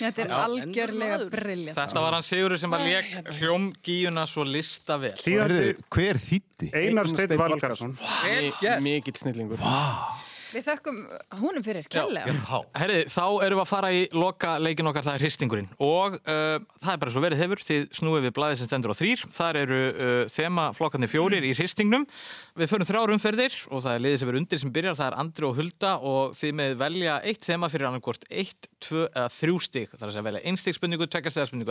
[0.00, 1.76] Þetta er algjörlega briljant.
[1.78, 5.14] Þetta var hann Sigurður sem að lék hljómgíuna svo lista vel.
[5.20, 6.72] Hver þýtti?
[6.74, 7.96] Einar Steinn Valgarsson
[8.84, 9.62] Mikill snillingur
[10.50, 10.96] Við þökkum
[11.40, 12.32] húnum fyrir, kærlega.
[12.76, 15.68] Herri, þá erum við að fara í loka leikin okkar, það er hristingurinn.
[15.84, 19.00] Og uh, það er bara svo verið hefur því snúið við blæðið sem stendur á
[19.00, 22.04] þrýr þar eru uh, þemaflokkarnir fjórir í hristingnum.
[22.58, 25.18] Við förum þrjár umferðir og það er liðið sem er undir sem byrjar, það er
[25.24, 25.92] Andri og Hulda.
[26.10, 29.88] Og þið með velja eitt þema fyrir annarkort eitt, tvö eða þrjú stig.
[29.92, 31.68] Það er að segja velja einstigspurningu, tveggjastæðarspurningu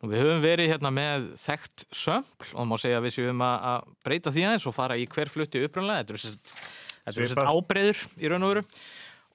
[0.00, 3.66] Nú, við höfum verið hérna með þekkt sömpl og má segja að við séum að
[3.74, 6.08] að breyta því aðeins og fara í hver fluttu uppræðanlega.
[6.08, 7.52] Þetta er er Svipað.
[7.52, 8.64] ábreyður í raun og veru.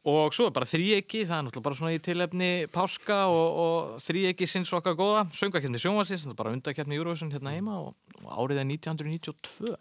[0.05, 4.03] Og svo er bara þríeiki, það er náttúrulega bara svona í tilefni páska og, og
[4.05, 8.35] þríeiki sinns okkar góða, söngvakeppni sjónvansins, þetta er bara undakeppni Eurovision hérna heima og, og
[8.43, 9.73] árið er 1992.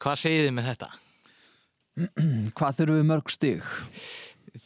[0.00, 0.90] Hvað segið þið með þetta?
[2.56, 3.68] Hvað þurfum við mörg stig?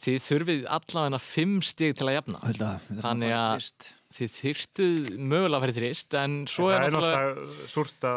[0.03, 2.41] Þið þurfið allavega fimm stig til að jafna.
[2.45, 6.85] Þurfum Þannig að að þið þyrftuð mögulega að fara í þrist, en svo það er
[6.85, 7.25] náttúrulega...
[7.25, 8.13] náttúrulega súrta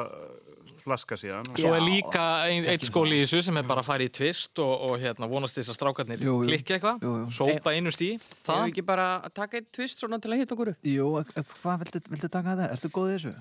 [0.89, 1.51] flaska síðan.
[1.59, 4.63] Svo er líka ein, eitt skóli í þessu sem er bara að fara í tvist
[4.65, 6.49] og, og hérna, vonast þess að strákarnir Jú, jú.
[6.49, 7.05] klikki eitthvað,
[7.35, 8.15] sópa einu stí.
[8.17, 10.89] Ef Það, við ekki bara að taka eitt tvist svona til að hitta okkur upp?
[10.89, 12.71] Jú, e- e- hvað viltu, viltu taka þetta?
[12.77, 13.35] Ertu góð í þessu?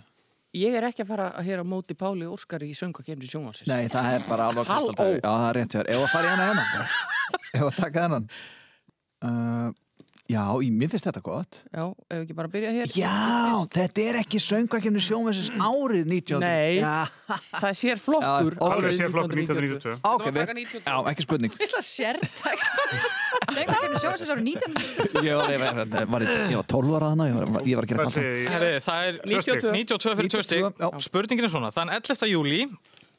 [0.58, 3.70] Ég er ekki að fara að heyra á móti Páli Óskar í söngakefni sjónvarsins.
[3.70, 4.70] Nei, það er bara alveg.
[4.70, 5.90] Já, það er rétt hér.
[5.94, 6.88] Ef að fara í hérna.
[7.58, 8.30] Ef að taka hennan.
[9.28, 9.68] Uh,
[10.32, 11.60] já, í, mér finnst þetta gott.
[11.72, 12.92] Já, ef ekki bara byrja hér.
[12.98, 13.14] Já,
[13.74, 16.42] þetta er ekki söngvakefni sjónvæsins árið 19.
[16.44, 17.08] Nei, Já,
[17.58, 18.58] það er sér flokkur.
[18.58, 19.96] Já, Alveg árið sér flokkur 1992.
[20.02, 20.84] ok, Þú við, taka 92.
[20.88, 21.58] já, ekki spurning.
[21.68, 22.68] Ísla sértækt.
[23.48, 25.26] Söngvakefni sjónvansins ára 1992.
[25.28, 26.28] Ég var, var
[26.76, 29.74] 12 ára hana, ég var, ég var að gera Hvað það er 92.
[29.80, 30.68] 92 fyrir 2 stig.
[30.68, 31.08] 92, já.
[31.08, 32.30] Spurningin er svona, þann 11.
[32.34, 32.62] júli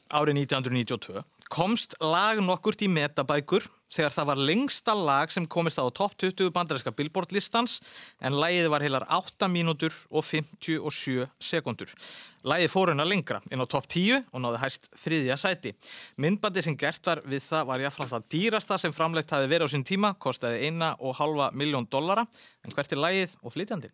[0.09, 5.85] árið 1992 komst lag nokkurt í metabækur þegar það var lengsta lag sem komist á
[5.89, 7.79] topp 20 bandarinska billboard listans
[8.21, 11.89] en lagið var heilar 8 mínútur og 57 sekundur.
[12.45, 15.73] Lagið fór hennar lengra inn á topp 10 og náði hæst þriðja sæti.
[16.21, 19.73] Myndbandi sem gert var við það var jáfnframt það dýrasta sem framleitt hafi verið á
[19.73, 22.27] sín tíma, kostaði 1,5 miljón dollara
[22.61, 23.89] en hvert er lagið og flytjandi?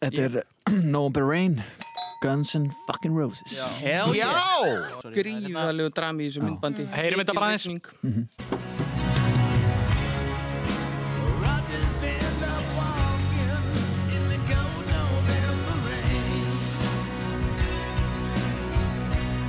[0.00, 0.42] Þetta er
[0.96, 1.60] November Rain,
[2.20, 3.80] Guns and fucking Roses.
[3.80, 4.28] Hell yeah.
[4.28, 5.10] Já!
[5.14, 6.84] Gríðalegu drami í þessu myndbandi.
[6.92, 8.70] Heyrum þetta bara aðeins.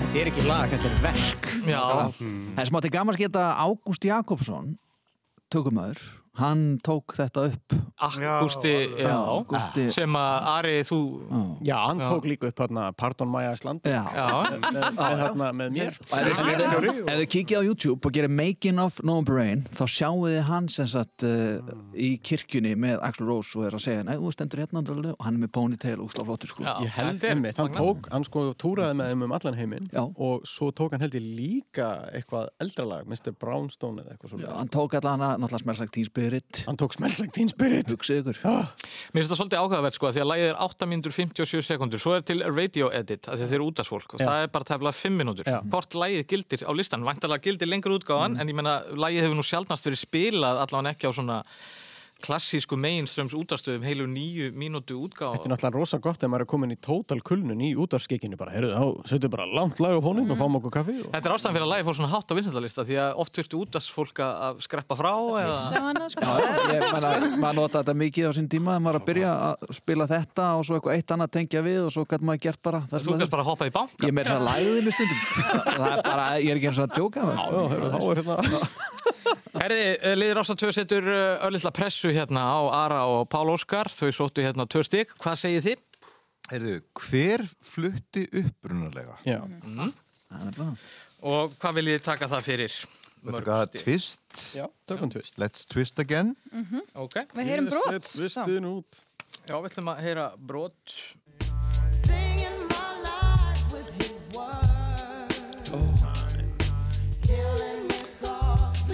[0.01, 1.51] Þetta er ekki lag, þetta er verk.
[1.67, 1.84] Já,
[2.17, 4.74] Það er smátti gaman að geta Ágúst Jakobsson,
[5.53, 6.01] tökumöður,
[6.39, 7.73] hann tók þetta upp.
[8.01, 9.15] Akkusti, já,
[9.93, 10.99] sem að Ari, þú,
[11.67, 14.01] Já, hann tók líka upp hérna Pardon My Icelandic já.
[14.15, 14.27] já,
[14.71, 14.88] með,
[15.21, 15.97] hérna, mér.
[15.99, 20.69] Ef þið kikið á YouTube og gerir Making of November Rain þá sjáu þið hann
[20.71, 21.59] sem sagt uh,
[21.93, 25.38] í kirkjunni með Axl Rose og er að segja, nei, þú stendur hérna og hann
[25.38, 26.65] er með ponytail og slaflóttur sko.
[26.65, 30.03] já, Ég held einmitt, hann tók, hann sko túraði með þeim um allan heiminn Já.
[30.07, 33.36] og svo tók hann heldur líka eitthvað eldralag, Mr.
[33.38, 34.57] Brownstone eða eitthvað Já, svo.
[34.57, 37.89] hann tók allan að náttúrulega like Teen Spirit Hann tók Smells Like Teen Spirit.
[37.89, 41.65] hugsið ykkur Mér finnst það svolítið áhugaverð sko, því að lagið er 8 mínútur 57
[41.65, 44.26] sekundur, svo er til radio edit, af því að þeir eru útastfólk og Já.
[44.28, 45.49] það er bara tefnilega 5 mínútur.
[45.49, 45.59] Já.
[45.74, 49.45] Hvort lagið gildir á listan, vantarlega gildir lengur útgáðan, en ég menna, lagið hefur nú
[49.47, 51.39] sjálfnast verið spilað allavega ekki á svona
[52.24, 55.36] klassísku mainströms útastöðum heilu nýju mínútu útgáð.
[55.36, 58.53] Þetta er náttúrulega rosa gott ef maður er komin í tótal kulnun í útarskikinu bara,
[58.55, 61.09] heyrðu, þá setjum bara langt lag á fónin og fáum okkur kaffi og...
[61.15, 63.55] Þetta er ástæðan fyrir að lagið fór svona hátt á vinsendalista því að oft þurftu
[63.65, 65.55] útastfólk að skreppa frá eða...
[65.82, 66.22] Hana, sko.
[66.72, 67.11] ég menna,
[67.41, 70.63] maður nota þetta mikið á sín tíma en maður að byrja að spila þetta og
[70.67, 73.34] svo eitthvað eitt annað tengja við og svo gæti maður gert bara Þú sem kannst
[73.34, 74.01] bara hoppa í banka.
[74.05, 74.13] ég
[82.12, 82.43] er hérna...
[82.45, 85.84] Á Ara og Pál Óskar, þau sóttu hérna tvö stygg, hvað segið þið?
[86.51, 89.18] Heyrðu, hver flutti upprunalega?
[89.28, 89.39] Já,
[90.32, 90.76] Það er bara-
[91.32, 92.76] Og hvað viljið þið taka það fyrir?
[93.78, 94.43] Twist?
[94.57, 95.36] já, tökum tvist.
[95.38, 96.32] Let's twist again?
[96.97, 97.91] Ok, Við heyrum brot.
[97.93, 99.01] Set tvistin út.
[99.45, 100.95] já, við ætlum að heyra brot.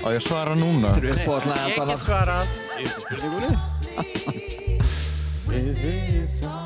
[0.07, 0.93] Á ég að svara núna?
[0.95, 2.47] Þetta er uppáhaldslega Ég bara get svarað.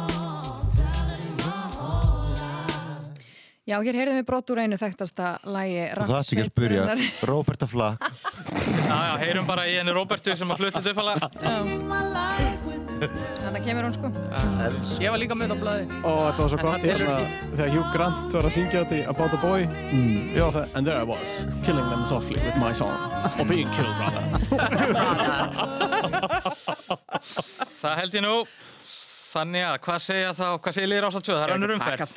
[3.71, 6.83] Já, hér heyrðum við brot úr einu þekktasta lægi Og það er ekki að spyrja
[7.29, 7.99] Roberta Flack
[8.91, 11.27] Já, já, heyrum bara í henni Róbertu sem að flutta þetta uppalega.
[13.41, 14.07] Þannig kemur hún, sko.
[15.01, 15.83] Ég var líka með þetta á blaði.
[16.01, 17.15] Og þetta var svo gott hérna
[17.53, 19.61] þegar Hugh Grant var að syngja þetta í About a Boy
[20.35, 21.29] Já, það, and there I was,
[21.63, 22.97] killing them softly with my song
[23.39, 24.23] or being killed rather
[27.81, 28.35] Það held ég nú.
[29.31, 31.35] Þannig að, hvað segja þá, hvað segir liðir ástæð tvö?
[31.39, 32.11] Það er önnur Taka umferð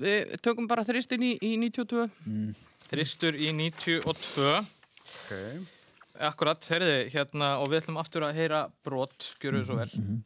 [0.00, 2.50] við tökum bara þristin í, í 92 mm.
[2.92, 5.62] Þristur í 92 okay.
[6.22, 10.20] Akkurat, heyrði hérna og við ætlum aftur að heyra brot, gjöru svo vel mm -hmm.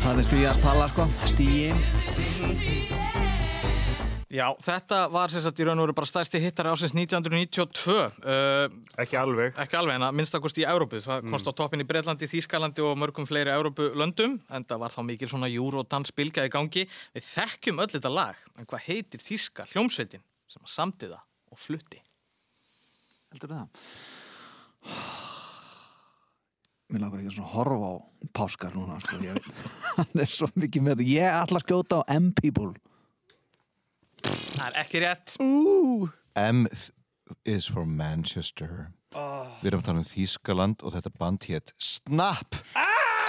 [0.00, 3.09] Þannig stíðast palla sko, stíðin mhm.
[4.30, 9.16] Já, þetta var sagt í raun og veru bara stærsti hittar ásins 1992 uh, Ekki
[9.18, 9.56] alveg.
[9.58, 12.94] Ekki alveg, en að minnstakost í Európu það komst á toppin í Breitlandi, Þýskalandi og
[13.02, 16.84] mörgum fleiri Európu-löndum en það var þá mikil svona júródansbylga í gangi.
[17.16, 21.62] Við þekkjum öll þetta lag en hvað heitir Þýska hljómsveitin sem að samdi það og
[21.64, 21.98] flutti?
[23.32, 23.82] Heldur það?
[26.90, 27.94] Mér langar ekki að horfa á
[28.38, 29.18] páskar núna sko.
[29.26, 29.42] ég,
[29.98, 31.10] Hann er svo mikið með þetta.
[31.16, 32.72] Ég ætla að skjóta á M-People
[34.28, 35.36] Það er ekki rétt.
[35.40, 36.08] Uh.
[36.38, 36.66] M
[37.44, 38.90] is for Manchester.
[39.60, 42.60] Við erum að tala um Þýskaland og þetta band hétt Snap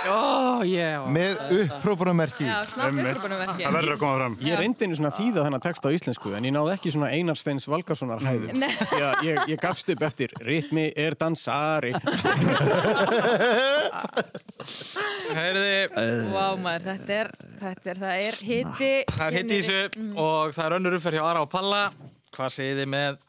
[0.10, 1.06] oh, yeah.
[1.12, 2.48] með upprópunarmerki.
[2.48, 4.38] Það verður að koma fram.
[4.46, 7.68] Ég reyndi einu svona þýða þennan text á íslensku en ég náði ekki svona Einarsteins
[7.72, 8.52] Valgarssonar hæðu.
[8.62, 11.94] Ég, ég, ég gafst upp eftir Ritmi er dansari.
[15.32, 15.74] Heyrði,
[16.32, 20.56] Vá maður, þetta er, þetta er, það er hiti það er hitt í þessu og
[20.56, 21.84] það er önnur umferð hjá Ara og Palla.
[22.32, 23.20] Hvað segið þið með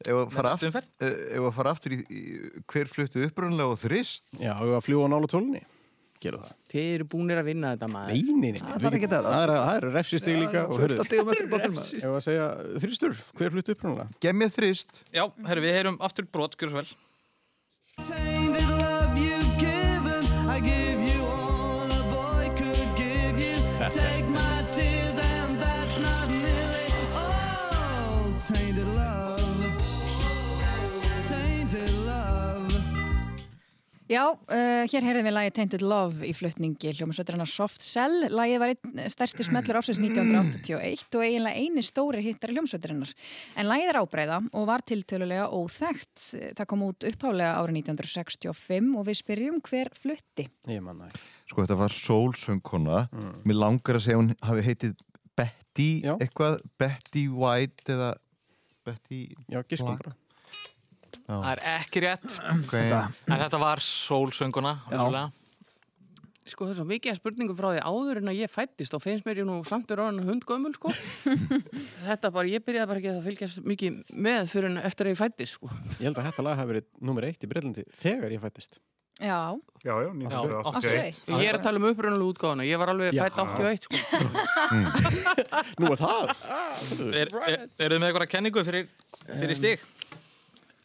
[0.00, 2.22] Ef að fara Næstu aftur, eh, ef að fara aftur í, í
[2.72, 5.60] hver fluttu upprunlega og þrist Já, og að fljúa nála tólunni.
[6.20, 6.56] Geru það.
[6.72, 8.10] Þið eru búinir að vinna þetta maður.
[8.12, 8.60] Nei, nei, nei.
[8.60, 9.08] Það þarf ekki.
[9.12, 10.64] Það er, það er refsistig líka.
[10.68, 12.48] Ef að segja
[12.84, 14.20] þrýstur, hver fluttu upprunalega?
[14.20, 16.90] Gef mér þrist Já, herru, við heyrum aftur brot, gjör svo vel
[23.90, 24.59] Tainted love
[34.10, 38.24] Já, uh, hér heyrðum við lagi Tainted Love í flutningi hljómasveitarna Soft Cell.
[38.34, 43.12] Lagið var einn stærsti smellur ásins 1981 og eiginlega eini stóri hittar hljómasveitarinnar.
[43.54, 46.24] En lagið er ábreyða og var tiltölulega óþægt.
[46.58, 50.48] Það kom út upphálega árið 1965 og við spyrjum hver flutti.
[50.66, 51.22] Ég manna ekki.
[51.52, 53.04] Sko þetta var sólsöngkona
[53.46, 54.98] Mér langar að segja hún hafi heitið
[55.38, 56.16] Betty Já.
[56.16, 58.10] eitthvað Betty White eða
[58.86, 60.18] Betty Já, giskum bara.
[61.30, 62.88] Það er ekki rétt okay.
[62.90, 64.74] En þetta var sólsönguna.
[66.50, 69.26] Sko það er svo mikið spurningu frá því áður en að ég fættist og finnst
[69.26, 70.90] mér ég nú samt er orðin hundgömmul sko.
[72.08, 75.20] Þetta bara, ég byrjaði bara ekki að fylgjast mikið með fyrir en eftir að ég
[75.20, 75.70] fættist sko.
[76.00, 78.80] Ég held að þetta lag hafi verið nummer eitt í Breitlandi þegar ég fættist.
[79.20, 79.52] Já,
[79.84, 83.84] Já, já, 1981 Ég er að tala um upprunalu útgáðuna, ég var alveg fætt 81
[83.84, 84.20] sko.
[85.80, 86.32] Nú er það.
[87.20, 88.88] Er, er, þið með eitthvað kenningu fyrir,
[89.28, 89.84] fyrir stig?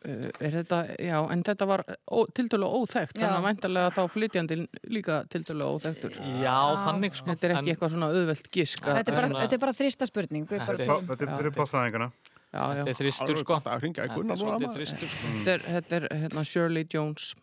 [0.05, 3.39] Uh, Er þetta, já, en þetta var ó, tiltölulega óþekkt, þannig Já.
[3.39, 4.57] að væntalega þá flytjandi
[4.93, 6.11] líka tiltölulega óþektur.
[6.43, 8.83] Já, þannig sko Þetta er ekki En- eitthvað svona auðvelt gisk.
[8.85, 10.45] að- þetta er bara, svona- þetta er bara þrista spurning.
[10.45, 12.11] Við bara Þetta er- tölum- Þetta er fyrir páfræðingana
[12.55, 12.83] Já, já.
[12.85, 17.33] Þetta er þristur sko Þetta er sko Þetta er, þetta er hérna, Shirley Jones.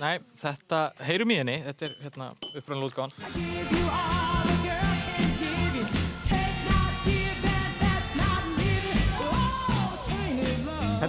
[0.00, 4.15] Nei, þetta, heyrum í henni Þetta er hérna uppræðanlega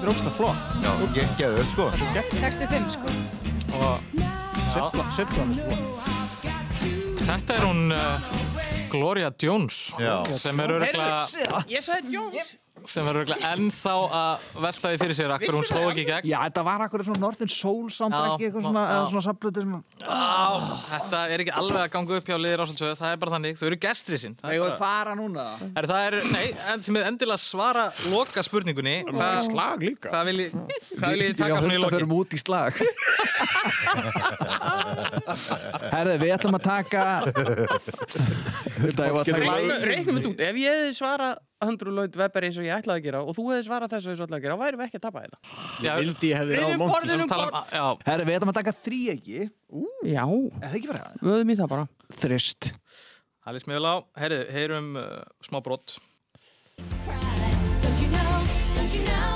[0.08, 0.78] Þetta er ógst flott.
[0.80, 1.86] Já, ge geðu öll sko
[2.40, 3.08] 65 sko.
[3.76, 3.98] Og
[4.72, 7.26] Sveiflan er flott.
[7.28, 8.30] þetta er hún uh,
[8.94, 10.24] Gloria Jones Já.
[10.40, 12.54] sem er örgulega Ég sagði Jones.
[12.88, 16.28] Sem er örgulega ennþá að velta því fyrir sér akkur hún sló ekki í gegn
[16.32, 19.74] Já, þetta var akkur svona Northern Soul soundtrack Já, eitthvað svona, eða svona samplötu sem
[20.08, 20.50] Á,
[20.88, 23.68] Þetta er ekki alveg að ganga upp hjá liðir ásaldsöðu það er bara þannig, þau
[23.72, 25.46] eru gestri sinn Það er að fara núna
[25.78, 30.08] Er það er, nei, en þið með endilega svara loka spurningunni Það er slag líka.
[30.14, 30.50] Hvað viljið
[30.98, 31.94] hvað viljið þið taka svona í Það loki?
[31.98, 32.72] fyrir í slag
[36.24, 37.04] við ætlum að taka
[38.78, 40.18] Þetta er að taka Reiknum
[41.58, 44.10] ég Andrew Lloyd Webber eins og ég ætlaði að gera og þú hefði svarað þessu
[44.12, 45.38] eins og ætlaði að gera, þá værum við ekki að tapa þetta.
[45.88, 46.94] Já, Vildi ég hefði ráð Riðum mónt.
[46.94, 47.30] borðinu við um,
[48.30, 49.40] við ætlum að taka þrý ekki
[50.08, 51.06] Já, Er það ekki bara?
[51.26, 51.86] vöðum í það bara.
[52.22, 52.62] Þrist
[53.48, 55.06] það mjög vel á Herðu, heyrum uh,
[55.48, 55.88] smá brott
[56.78, 58.34] Don't you know,
[58.78, 59.34] don't you know,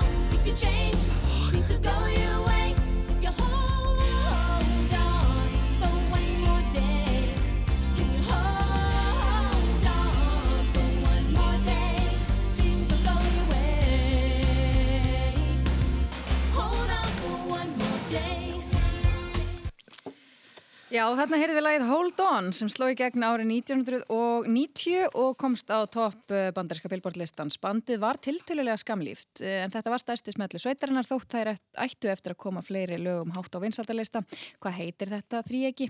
[20.91, 25.69] Já, þarna heyrðum við lagið Hold On sem sló í gegn árið 1990 og komst
[25.71, 27.55] á topp eh, bandaríska billboardlistans.
[27.63, 31.53] Bandið var tiltölulega skamlíft eh, en þetta var stærsti smetli sveitarinnar þótt þær
[31.85, 34.19] ættu eftir að koma fleiri lögum hátt á vinsaldalista.
[34.59, 35.87] Hvað heitir þetta þríegi?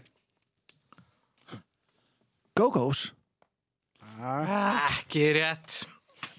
[2.53, 3.07] Go-Go's
[4.21, 5.81] Ekki rétt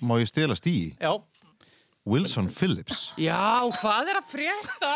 [0.06, 0.92] Má ég stela stíi?
[1.02, 1.18] Já,
[2.06, 4.94] Wilson Phillips Já, hvað er að frétta?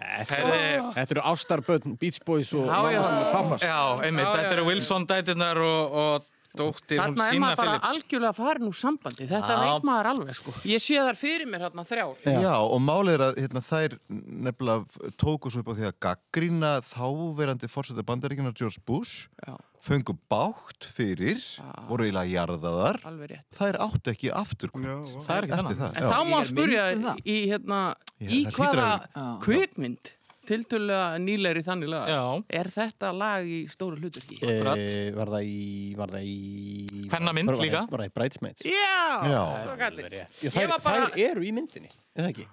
[0.00, 3.64] Þetta eru ástarbönn, Beach Boys og er pappas.
[3.64, 4.66] já, einmitt, þetta eru.
[4.70, 9.26] Wilson dætunar og, og dóttir, hún Þarna er sína maður bara algjörlega farin úr sambandi.
[9.30, 9.60] Þetta Já.
[9.64, 10.54] veit maður alveg, sko.
[10.66, 12.16] Ég sé þar fyrir mér hérna þrjár.
[12.26, 12.54] Já.
[12.58, 13.96] og málið er að hérna, þær
[14.48, 19.54] nefnilega tóku svo upp á því að gaggrína þáverandi fórseta bandaríkina George Bush Já.
[19.82, 21.40] Fengu bátt fyrir,
[21.88, 23.46] voru eiginlega jarðaðar Alveg rétt.
[23.56, 24.72] þær áttu ekki aftur
[25.24, 25.78] Það er ekki þannig.
[25.80, 25.96] það.
[25.96, 26.38] En þá má
[26.92, 27.20] er það.
[27.24, 27.78] í, hérna,
[28.20, 28.88] Já, í það hvaða
[29.24, 30.12] að kvikmynd
[30.50, 32.22] tiltölulega nýlegri þannig lag Já.
[32.60, 34.38] er þetta lag í stóru hluturki?
[34.42, 35.60] Eh, var það í...
[36.00, 36.38] Var það í...
[37.60, 37.82] Það- líka.
[37.92, 38.64] Var það í Bridesmaids?
[38.66, 39.42] Já, Já.
[39.44, 39.78] það var
[40.58, 42.48] Ég var bara- þær eru í myndinni, er það ekki?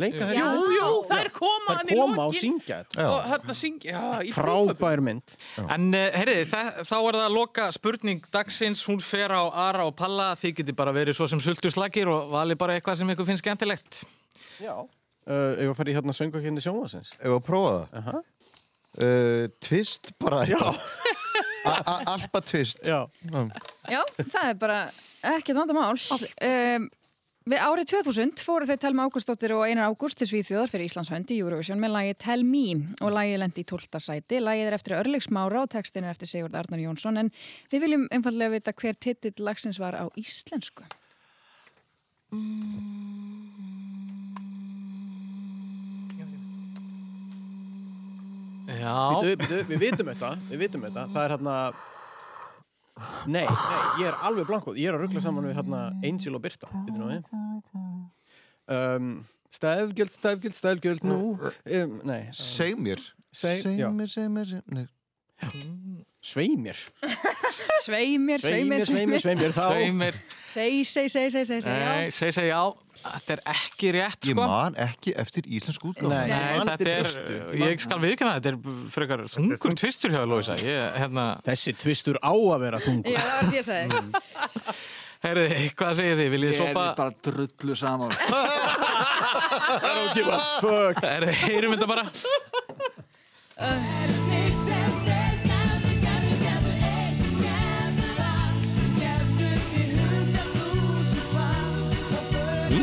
[0.00, 3.06] Leika þær Jú, jú, þær koma Þær hann í koma og syngja þetta.
[3.10, 4.04] og hérna syngja.
[4.36, 5.34] Frábær mynd.
[5.66, 9.94] En uh, heyriði, þá er það að loka spurning dagsins, hún fer á Ara og
[9.98, 13.44] Palla, þið geti bara verið svo sem sultuslagir og valið bara eitthvað sem ykkur finnst
[13.44, 14.02] skemmtilegt.
[14.62, 14.74] Já.
[15.30, 17.12] Uh, ef að fara í hérna söngu hérna sjónvarsins.
[17.20, 18.20] Ef að prófa það Aha.
[19.04, 20.62] uh, Twist bara Já
[22.08, 23.02] Alpa twist Já.
[23.92, 24.78] Já, það er bara
[25.34, 25.92] ekkert vandamál.
[26.40, 26.86] Um,
[27.48, 31.30] við árið 2000 fóru þau Telma Ágústóttir og Einar Ágúst til Svíþjóðar fyrir Íslands hönd
[31.32, 32.64] í Eurovision með lagi Tell Me
[33.00, 33.96] og lagi lendi í 12.
[33.96, 34.40] sæti.
[34.44, 37.32] Lagið er eftir Örlegs Mára og textin er eftir Sigurd Arnar Jónsson en
[37.72, 40.84] við viljum einfallega vita hver titill lagsins var á íslensku.
[48.80, 49.20] Já,
[49.66, 51.08] við vitum þetta, við vitum þetta.
[51.14, 51.56] Það er hérna...
[53.26, 54.76] Nei, nei, ég er alveg blankóð.
[54.80, 56.68] Ég er að ruggla saman við hérna Angel og Birta.
[58.70, 59.10] Um,
[59.50, 61.20] stefgjöld, stefgjöld, stefgjöld, nú.
[61.66, 63.00] Um, nei, Seg mér
[63.32, 63.88] Seg- Seg já.
[63.94, 64.88] mér, seg mér, seg mér
[66.20, 66.76] sveimir.
[67.80, 70.14] Sveimir, sveimir, Sveimir, sveimir, sveimir.
[70.50, 71.84] Seg, seg, seg, seg, seg, seg, já.
[71.86, 72.62] nei, segi, segi, já,
[73.04, 74.46] þetta er ekki rétt, Ég sko.
[74.50, 76.26] man ekki eftir íslensk útgáfa Nei.
[76.32, 77.06] Nei, þetta er,
[77.60, 78.58] ég skal viðkynna, þetta er
[78.96, 80.56] frekar þungur tvistur hjá Lóisa.
[80.66, 83.14] Ég, hérna, Þessi tvistur á að vera þungur.
[83.14, 83.86] Já, það var því að segja.
[85.28, 85.46] heyrði,
[85.78, 86.28] hvað segir þið?
[86.34, 86.84] Viljið Ég er sopa?
[86.98, 88.10] bara drullu saman
[89.86, 91.04] Don't give a fuck.
[91.06, 92.04] Heyrði, heyrum þetta bara.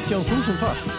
[0.08, 0.91] Nítján þúsund fall.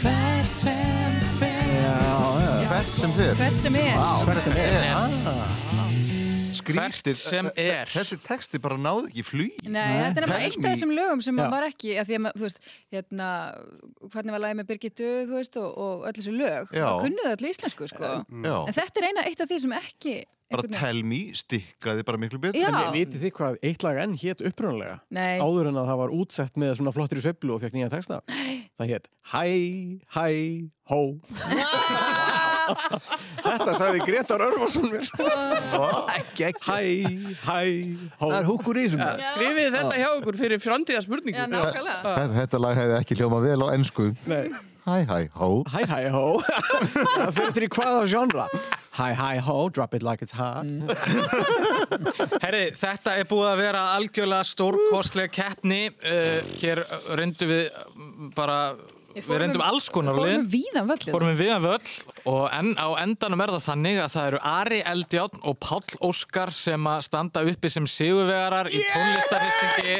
[0.00, 2.64] Hvert sem fer.
[2.66, 3.94] Hvert sem fer Hvert sem er.
[3.94, 6.15] Hvað er sem er?
[6.60, 7.90] Skrítið sem er.
[7.92, 11.42] Þessi texti bara náði ekki flý Nei, þetta er nefnilega eitt af þessum lögum sem
[11.42, 11.48] Já.
[11.52, 12.62] var ekki, að því að, maður, þú veist,
[12.96, 13.28] hérna,
[14.14, 16.86] hvernig var lagið með Birgitu, þú veist, og, og öll þessu lög, Já.
[16.86, 18.14] það kunnuðu öll íslensku, sko.
[18.46, 20.16] Já, En þetta er eina eitt af því sem ekki...
[20.54, 22.68] bara tell me stikkaði bara miklu betur Já.
[22.70, 25.00] En vitið þið hvað eitt lag enn hétt upprunalega?
[25.10, 25.40] Nei.
[25.42, 28.20] Áður en að það var útsett með svona flottir í sveiflu og fekk nýja texta?
[28.30, 28.70] Nei.
[28.78, 29.42] Það hétt Hæ,
[30.14, 30.28] hæ,
[30.92, 31.00] hó.
[33.46, 35.10] Þetta sagði Gretar Örvarsson mér.
[36.16, 36.78] Ekki, ekki Hæ,
[37.46, 37.58] hæ,
[38.20, 38.28] hó.
[38.28, 41.36] Það er húkur í þessum Skrifið þetta hjá okkur fyrir framtíða spurningu.
[41.38, 42.16] Já, nákvæmlega.
[42.40, 44.48] Þetta lag hefði ekki hljóma vel á ennsku Nei.
[44.86, 46.26] Hæ, hæ, hó Hæ, hæ, hó.
[47.16, 48.44] Það fyrir til í hvaða genre.
[48.94, 50.62] Hæ, hæ, hó, drop it like it's hot.
[52.44, 55.80] Herri, þetta er búið að vera algjörlega stórkostleg keppni.
[56.06, 56.84] Uh, hér
[57.18, 57.66] reyndum við
[58.38, 58.60] bara,
[59.16, 60.36] við reyndum alls konar Fórum lið.
[60.36, 61.14] við víðan völlin.
[61.14, 61.90] Fórum við viðan völl
[62.32, 66.52] og en, á endanum er það þannig að það eru Ari Eldjárn og Páll Óskar
[66.56, 69.94] sem að standa uppi sem sigurvegarar í tónlistarhistingi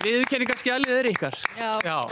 [0.00, 1.34] Viðurkenningarskjalið er ykkar.
[1.58, 1.72] Já.
[1.84, 1.96] Já,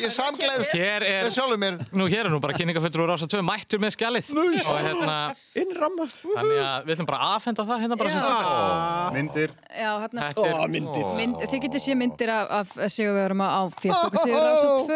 [0.00, 3.26] Ég samgleðist hér er, með sjálfur mér nú hér er nú bara kynningafullur og rása
[3.30, 4.44] tvö mættur með skjalið og
[4.80, 5.16] hérna,
[5.58, 6.04] Innramma.
[6.08, 8.22] þannig að við ætlum bara að afhenda það hérna bara sem Já.
[8.30, 8.76] stundar.
[9.16, 9.50] Myndir.
[9.74, 10.34] Já, hérna, er,
[10.72, 11.04] myndir.
[11.18, 13.46] mynd, þið getið sé myndir af, af sigurvegurum á
[13.80, 14.90] Facebook og sigur ásett 2.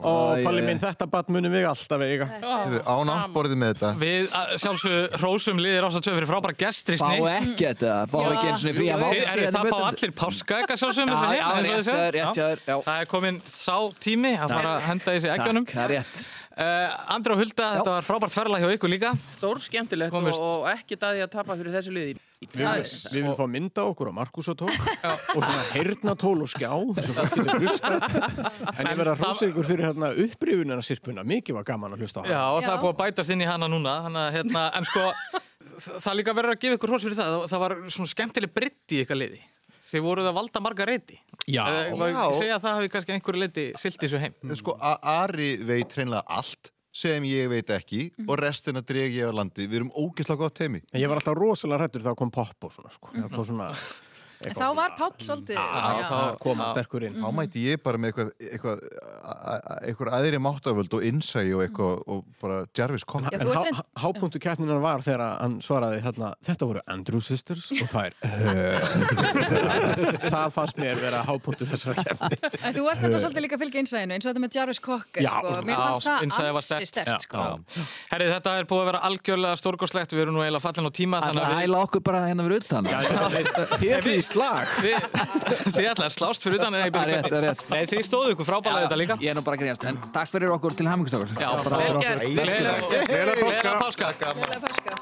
[0.00, 0.02] Ó,
[0.46, 2.26] Palli minn, þetta bat munum við alltaf eiga.
[2.40, 4.24] Án áttborðið með þetta við
[4.64, 7.16] sjálfsög hrósum liðir rása tvö fyrir frábæra Fá gestrisni.
[7.36, 8.70] ekki þetta Fá ekki eins og
[9.94, 12.46] frí að Þið, er, það fá allir páska eitthvað sjálfsögum Já, já, rétt rétt hjá
[12.48, 12.76] þér, já.
[12.86, 15.66] Það er komin sá tími að fara að henda í sig eggjunum.
[15.70, 16.22] Það er rétt.
[16.60, 19.10] Uh, Andra og Hulda, þetta var frábært ferðlag hjá ykkur líka.
[19.32, 22.16] Stór skemmtilegt og, ekki daði að tapa fyrir þessu liði.
[22.40, 24.72] Við viljum, við viljum fá mynda okkur á Markus og tók.
[25.36, 26.72] Og svona heyrnatól og skjá
[27.04, 31.58] sem fólk getur hlusta en ég verða að hrósa ykkur fyrir hérna upprifunina sirpuna, mikið
[31.60, 33.48] var gaman að hlusta á Já, hana og það er búið að bætast inn í
[33.48, 35.04] hana núna þannig að, hérna, en sko
[36.06, 37.38] það líka verður að gefa ykkur hrós fyrir það.
[37.52, 39.42] Það var svona skemmtileg britt í ykkar liði
[39.90, 41.18] þið voruð að valda marga reyti.
[41.50, 41.64] Já.
[41.90, 44.34] Ég segja að það hafi kannski einhverju leiti silt þessu heim?
[44.60, 49.32] Sko, A- Ari veit hreinlega allt sem ég veit ekki og restina dreg ég á
[49.34, 49.66] landi.
[49.70, 52.72] Við erum ógeðslega gott heimi En ég var alltaf rosalega hrættur þegar kom pop og
[52.74, 53.12] svona sko.
[53.34, 53.68] Kom svona
[54.40, 57.16] En þá var Páll svolítið Já, þá kom hann sterkur inn.
[57.20, 58.08] Þá mæti ég bara með
[58.40, 58.78] eitthvað,
[59.84, 63.26] eitthvað, aðri máttavöld og innsægi og eitthvað og bara Jarvis kom.
[63.28, 68.12] En hápunktu keppninar var þegar hann svaraði hérna, þetta voru Andrew Sisters og þær.
[70.32, 72.40] Það fannst mér vera hápunktu þessara keppni.
[72.64, 75.20] En þú varst þetta svolítið líka að fylgja innsæðinu eins og þetta með Jarvis Cocker
[75.28, 75.52] sko.
[75.68, 77.44] Mér fannst það ansi stert sko.
[78.14, 81.20] Herri, þetta er búið að vera algjörlega stórgóðslegt, við erum nú eiginlega fallin á tíma
[81.20, 81.48] Það þannig er
[83.20, 89.30] að slag Þið ætlaði slást fyrir utan Nei, þið stóðu ykkur frábælaði þetta líka Ég
[89.32, 91.62] er nú bara að grínast, en takk fyrir okkur til hafmyggstökur Gleila
[93.40, 94.94] páska Gleila páska Gleila páska